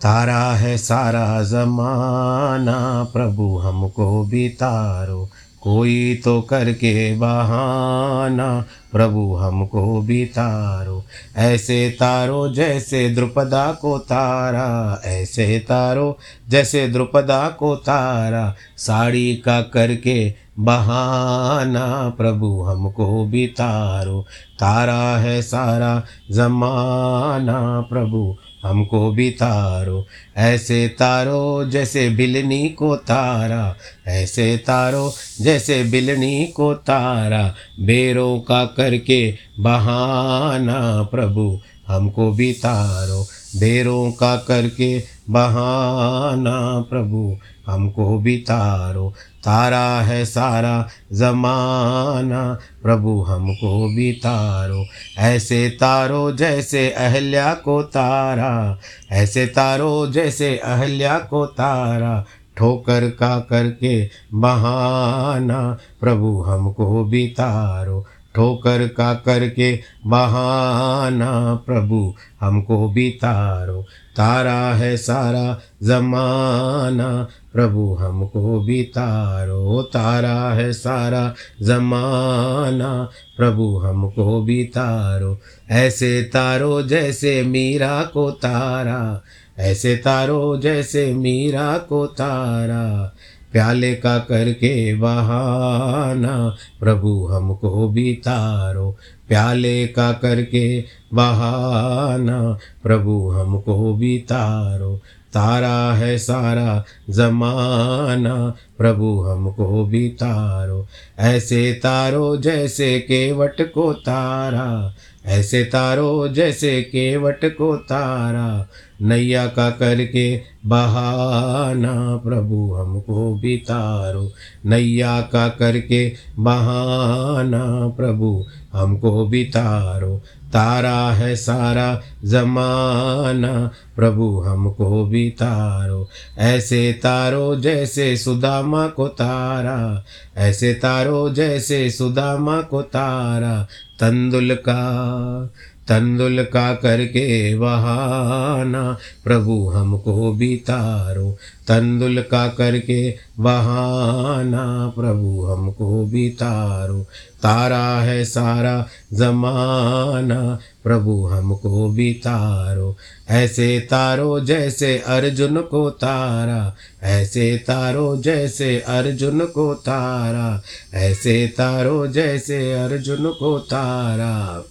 तारा 0.00 0.52
है 0.52 0.78
सारा 0.78 1.42
ज़माना, 1.42 3.04
प्रभु 3.04 3.58
हमको 3.58 4.24
भी 4.24 4.48
तारो। 4.48 5.30
कोई 5.64 6.20
तो 6.24 6.40
करके 6.40 7.16
बहाना, 7.16 8.64
प्रभु 8.92 9.34
हमको 9.34 10.00
भी 10.02 10.24
तारो। 10.24 11.04
ऐसे 11.36 11.90
तारो 11.90 12.48
जैसे 12.48 13.10
द्रुपदा 13.10 13.72
को 13.72 13.98
तारा, 13.98 15.00
ऐसे 15.04 15.58
तारो 15.58 16.18
जैसे 16.48 16.88
द्रुपदा 16.88 17.48
को 17.48 17.76
तारा। 17.76 18.54
साड़ी 18.76 19.36
का 19.36 19.62
करके 19.62 20.34
बहाना, 20.58 22.14
प्रभु 22.18 22.62
हमको 22.62 23.24
भी 23.24 23.46
तारो। 23.46 24.26
तारा 24.60 25.16
है 25.16 25.42
सारा 25.42 26.02
जमाना, 26.30 27.80
प्रभु 27.80 28.36
हमको 28.64 29.10
भी 29.10 29.30
तारो, 29.30 30.06
ऐसे 30.36 30.88
तारो 30.88 31.64
जैसे 31.64 32.08
बिलनी 32.10 32.68
को 32.68 32.96
तारा, 32.96 33.76
ऐसे 34.06 34.56
तारो 34.56 35.14
जैसे 35.40 35.84
बिलनी 35.84 36.46
को 36.46 36.74
तारा, 36.74 37.54
बेरों 37.80 38.40
का 38.40 38.64
करके 38.64 39.34
बहाना 39.60 41.02
प्रभु, 41.02 41.60
हमको 41.88 42.32
भी 42.32 42.52
तारो 42.52 43.26
बेरों 43.56 44.12
का 44.12 44.36
करके 44.36 45.02
बहाना 45.30 46.80
प्रभु, 46.90 47.36
हमको 47.66 48.18
भी 48.18 48.36
तारो, 48.38 49.10
तारा 49.44 50.00
है 50.02 50.24
सारा 50.24 50.88
जमाना। 51.12 52.58
प्रभु, 52.82 53.22
हमको 53.22 53.88
भी 53.88 54.12
तारो, 54.12 54.86
ऐसे 55.18 55.70
तारो 55.70 56.32
जैसे 56.32 56.90
अहल्या 56.90 57.54
को 57.54 57.82
तारा, 57.82 58.78
ऐसे 59.12 59.46
तारो 59.46 60.06
जैसे 60.06 60.58
अहल्या 60.58 61.18
को 61.18 61.46
तारा, 61.46 62.24
ठोकर 62.56 63.10
का 63.10 63.40
करके 63.40 64.10
बहाना। 64.34 65.78
प्रभु, 66.00 66.42
हमको 66.42 67.04
भी 67.04 67.28
तारो 67.28 68.06
ठोकर 68.34 68.88
का 68.88 69.14
करके 69.14 69.80
बहाना 70.06 71.54
प्रभु, 71.54 72.14
हमको 72.40 72.88
भी 72.88 73.10
तारो। 73.10 73.82
तारा 74.16 74.74
है 74.74 74.96
सारा 74.96 75.60
जमाना 75.82 77.28
प्रभु, 77.52 77.94
हमको 78.00 78.60
भी 78.60 78.82
तारो। 78.82 79.82
तारा 79.82 80.52
है 80.54 80.72
सारा 80.72 81.34
जमाना 81.62 83.10
प्रभु, 83.36 83.76
हमको 83.78 84.42
भी 84.42 84.64
तारो। 84.64 85.40
ऐसे 85.70 86.22
तारो 86.22 86.82
जैसे 86.82 87.42
मीरा 87.42 88.02
को 88.02 88.30
तारा, 88.30 89.22
ऐसे 89.58 89.96
तारो 89.96 90.56
जैसे 90.56 91.14
मीरा 91.14 91.78
को 91.78 92.06
तारा। 92.06 93.14
प्याले 93.54 93.94
का 93.94 94.18
करके 94.18 94.94
बहाना, 94.94 96.56
प्रभु 96.80 97.26
हमको 97.26 97.88
भी 97.88 98.12
तारो। 98.12 98.96
प्याले 99.28 99.86
का 99.86 100.12
करके 100.12 100.84
बहाना, 101.14 102.58
प्रभु 102.82 103.30
हमको 103.30 103.94
भी 103.94 104.18
तारो। 104.18 105.00
तारा 105.34 105.94
है 105.94 106.18
सारा 106.18 106.84
जमाना, 107.10 108.54
प्रभु 108.78 109.20
हमको 109.20 109.84
भी 109.84 110.08
तारो। 110.08 110.86
ऐसे 111.18 111.72
तारो 111.72 112.36
जैसे 112.36 113.00
केवट 113.00 113.72
को 113.72 113.92
तारा, 113.92 114.94
ऐसे 115.26 115.64
तारो 115.64 116.28
जैसे 116.28 116.82
केवट 116.82 117.40
को 117.44 117.76
तारा। 117.76 118.68
नैया 119.02 119.46
का 119.46 119.70
करके 119.70 120.40
बहाना 120.66 122.16
प्रभु 122.16 122.74
हमको 122.74 123.34
भी 123.34 123.56
तारो। 123.56 124.32
नैया 124.66 125.20
का 125.20 125.48
करके 125.48 126.12
बहाना 126.38 127.88
प्रभु 127.88 128.44
हमको 128.72 129.26
भी 129.26 129.44
तारो। 129.44 130.22
तारा 130.52 131.12
है 131.12 131.36
सारा 131.36 132.02
जमाना 132.24 133.70
प्रभु 133.96 134.40
हमको 134.40 135.04
भी 135.04 135.30
तारो। 135.30 136.08
ऐसे 136.38 136.92
तारो 136.92 137.56
जैसे 137.56 138.16
सुदामा 138.16 138.86
को 138.86 139.08
तारा, 139.08 140.04
ऐसे 140.36 140.74
तारो 140.74 141.30
जैसे 141.30 141.90
सुदामा 141.90 142.60
को 142.60 142.82
तारा। 142.82 143.66
तंदुल 144.00 144.54
का 144.54 145.50
तंदुल 145.88 146.42
का 146.42 146.74
करके 146.74 147.58
बहाना 147.58 148.98
प्रभु 149.24 149.72
हमको 149.74 150.32
भी 150.32 150.56
तारो। 150.56 151.38
तंदुल 151.68 152.22
का 152.30 152.48
करके 152.48 153.14
बहाना 153.40 154.92
प्रभु 154.96 155.44
हमको 155.44 156.06
भी 156.06 156.28
तारो। 156.28 157.06
तारा 157.42 158.00
है 158.00 158.24
सारा 158.24 158.86
जमाना, 159.12 160.58
प्रभु 160.84 161.26
हमको 161.26 161.90
भी 161.90 162.12
तारो। 162.12 162.96
ऐसे 163.30 163.80
तारो 163.80 164.40
जैसे 164.40 164.98
अर्जुन 164.98 165.60
को 165.60 165.90
तारा, 165.90 166.76
ऐसे 167.02 167.56
तारो 167.56 168.16
जैसे 168.16 168.80
अर्जुन 168.80 169.40
को 169.40 169.74
तारा, 169.74 170.62
ऐसे 170.94 171.46
तारो 171.46 172.06
जैसे 172.06 172.72
अर्जुन 172.72 173.32
को 173.40 173.58
तारा। 173.58 174.64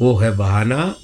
वो 0.00 0.16
है 0.16 0.36
बहाना। 0.36 0.94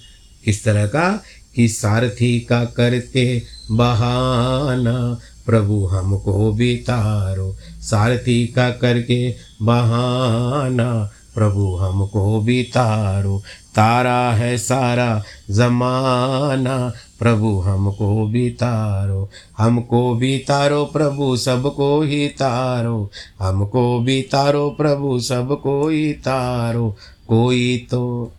किस 0.44 0.64
तरह 0.64 0.86
का 0.86 1.22
कि 1.56 1.68
सारथी 1.68 2.40
का 2.40 2.64
करके 2.64 3.42
बहाना। 3.70 5.18
प्रभु 5.46 5.86
हमको 5.86 6.52
भी 6.52 6.76
तारो। 6.76 7.56
सारथी 7.80 8.46
का 8.46 8.70
करके 8.70 9.34
बहाना। 9.62 11.10
प्रभु 11.34 11.76
हमको 11.76 12.40
भी 12.40 12.62
तारो। 12.62 13.42
तारा 13.74 14.32
है 14.32 14.58
सारा 14.58 15.22
जमाना। 15.50 16.92
प्रभु 17.18 17.60
हमको 17.60 18.26
भी 18.26 18.50
तारो। 18.50 19.30
हमको 19.58 20.14
भी 20.14 20.38
तारो, 20.38 20.84
प्रभु 20.84 21.36
सबको 21.36 22.02
ही 22.02 22.28
तारो। 22.28 23.10
हमको 23.40 23.98
भी 23.98 24.22
तारो, 24.22 24.70
प्रभु 24.70 25.20
सबको 25.20 25.88
ही 25.88 26.12
तारो। 26.12 26.96
कोई 27.28 27.86
तो 27.90 28.32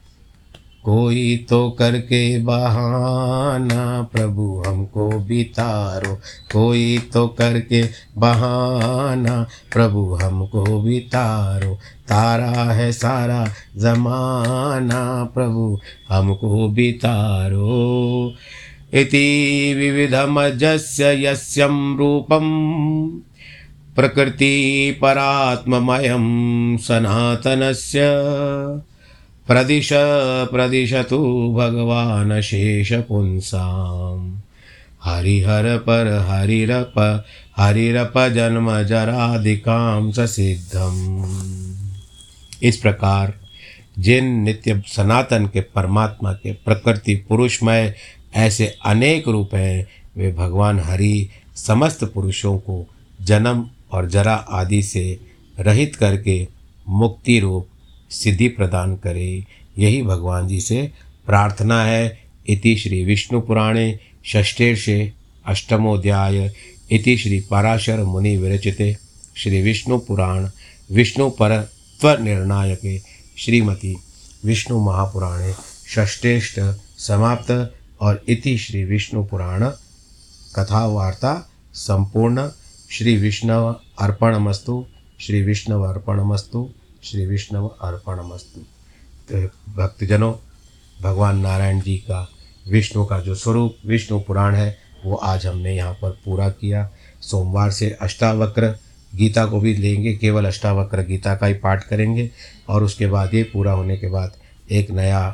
कोई 0.88 1.46
तो 1.50 1.70
करके 1.70 2.40
बहाना 2.40 4.02
प्रभु 4.14 4.64
हमको 4.68 5.10
बितारो 5.20 6.16
कोई 6.54 6.98
तो 7.14 7.28
करके 7.28 7.84
बहाना 8.18 9.36
प्रभु 9.74 10.04
हमको 10.14 10.82
बितारो 10.82 11.74
तारा। 12.10 12.48
है 12.48 12.92
सारा 12.92 13.46
जमाना 13.78 15.02
प्रभु 15.34 15.80
हमको 16.10 16.68
बितारो 16.70 18.34
इति 18.94 19.28
विविधमजस्य 19.78 21.26
यस्यं 21.26 21.98
रूपं 21.98 22.48
प्रकृतिपरात्ममयं 23.96 25.18
सनातनस्य 26.78 28.00
प्रदिश, 29.48 29.90
प्रदिशतु 30.52 31.18
भगवान् 31.58 32.42
शेषपुंसां 32.42 34.18
हरिहर 35.04 35.78
पर 35.78 36.08
हरिरप 36.30 36.94
हरिरप 37.58 38.14
जन्म 38.36 38.68
जराधिकां 38.84 40.26
सिद्धम। 40.28 40.98
इस 42.64 42.78
प्रकार 42.78 43.34
जिन 44.00 44.26
नित्य 44.42 44.82
सनातन 44.88 45.46
के 45.46 45.62
परमात्मा 45.62 46.34
के 46.34 46.54
प्रकृति 46.66 47.16
पुरुषमय 47.30 47.94
ऐसे 48.36 48.68
अनेक 48.86 49.28
रूप 49.28 49.56
हैं, 49.56 49.88
वे 50.18 50.32
भगवान 50.34 50.80
हरि 50.80 51.30
समस्त 51.56 52.04
पुरुषों 52.04 52.58
को 52.58 52.86
जन्म 53.22 53.66
और 53.92 54.10
जरा 54.10 54.34
आदि 54.34 54.82
से 54.84 55.20
रहित 55.60 55.96
करके 55.96 56.48
मुक्ति 56.90 57.40
रूप 57.40 57.68
सिद्धि 58.10 58.48
प्रदान 58.48 58.96
करे। 58.96 59.46
यही 59.78 60.04
भगवान 60.04 60.48
जी 60.48 60.62
से 60.62 60.92
प्रार्थना 61.26 61.84
है। 61.84 62.20
इति 62.48 62.76
श्री 62.76 63.06
विष्णु 63.06 63.42
पुराणे 63.42 64.00
षष्ठेर्षे 64.26 65.14
अष्टमोध्याय। 65.46 66.54
इति 66.92 67.18
श्री 67.18 67.40
पराशर 67.40 68.04
मुनि 68.04 68.38
विरचिते। 68.38 68.98
श्री 69.38 69.62
विष्णु 69.62 69.98
पुराण, 69.98 70.50
विष्णु 70.92 71.30
परत्व 71.30 72.24
निर्णायके 72.24 73.00
श्रीमती 73.38 73.98
विष्णु 74.46 74.80
महापुराणे 74.80 75.54
षष्ठेष्ट 75.96 76.60
समाप्त। 76.98 77.74
और 78.02 78.24
इति 78.30 78.58
श्री 78.58 78.84
विष्णु 78.84 79.24
पुराण 79.24 79.64
कथा 80.56 80.86
वार्ता 80.86 81.50
संपूर्ण। 81.74 82.50
श्री 82.92 83.18
विष्णव 83.18 83.80
अर्पणमस्तु। 84.00 84.86
श्री 85.20 85.42
विष्णव 85.42 85.82
अर्पणमस्तु। 85.82 86.70
श्री 87.04 87.26
विष्णु 87.26 87.68
अर्पणमस्तु। 87.68 88.62
भक्तजनों, 89.76 90.34
भगवान 91.02 91.40
नारायण 91.40 91.80
जी 91.82 91.96
का, 91.98 92.28
विष्णु 92.70 93.06
का 93.06 93.20
जो 93.20 93.36
स्वरूप, 93.36 93.78
विष्णु 93.86 94.20
पुराण 94.20 94.56
है, 94.56 94.78
वो 95.06 95.16
आज 95.16 95.46
हमने 95.46 95.76
यहाँ 95.76 95.94
पर 95.94 96.12
पूरा 96.26 96.50
किया। 96.50 96.90
सोमवार 97.22 97.72
से 97.72 97.90
अष्टावक्र 98.02 98.76
गीता 99.12 99.46
को 99.46 99.60
भी 99.60 99.74
लेंगे, 99.76 100.14
केवल 100.14 100.46
अष्टावक्र 100.46 101.04
गीता 101.04 101.36
का 101.36 101.46
ही 101.46 101.54
पाठ 101.54 101.84
करेंगे, 101.84 102.30
और 102.70 102.84
उसके 102.84 103.08
बाद 103.08 103.34
ये 103.34 103.44
पूरा 103.44 103.72
होने 103.72 103.98
के 103.98 104.10
बाद 104.10 104.38
एक 104.72 104.92
नया 104.92 105.28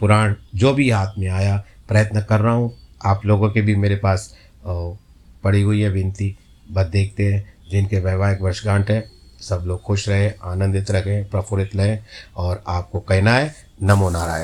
पुराण, 0.00 0.34
जो 0.54 0.72
भी 0.74 0.90
हाथ 0.90 1.18
में 1.18 1.28
आया, 1.28 1.56
प्रयत्न 1.88 2.20
कर 2.20 2.40
रहा 2.40 2.52
हूँ। 2.52 2.72
आप 3.04 3.26
लोगों 3.26 3.50
के 3.50 3.60
भी 3.60 3.76
मेरे 3.76 3.96
पास 3.96 4.34
पड़ी 4.66 5.62
हुई 5.62 5.80
है 5.80 5.88
विनती, 5.90 6.36
बस 6.70 6.86
देखते 6.86 7.32
हैं, 7.32 7.44
जिनके 7.70 7.98
वैवाहिक 7.98 8.40
वर्षगांठ 8.40 8.90
है। 8.90 9.13
सब 9.48 9.62
लोग 9.66 9.82
खुश 9.82 10.08
रहें 10.08 10.34
आनंदित 10.42 10.90
रहें 10.90 11.28
प्रफुल्लित 11.30 11.76
रहें 11.76 11.98
और 12.36 12.62
आपको 12.66 13.00
कहना 13.00 13.34
है 13.34 13.54
नमो 13.82 14.10
नारायण। 14.10 14.42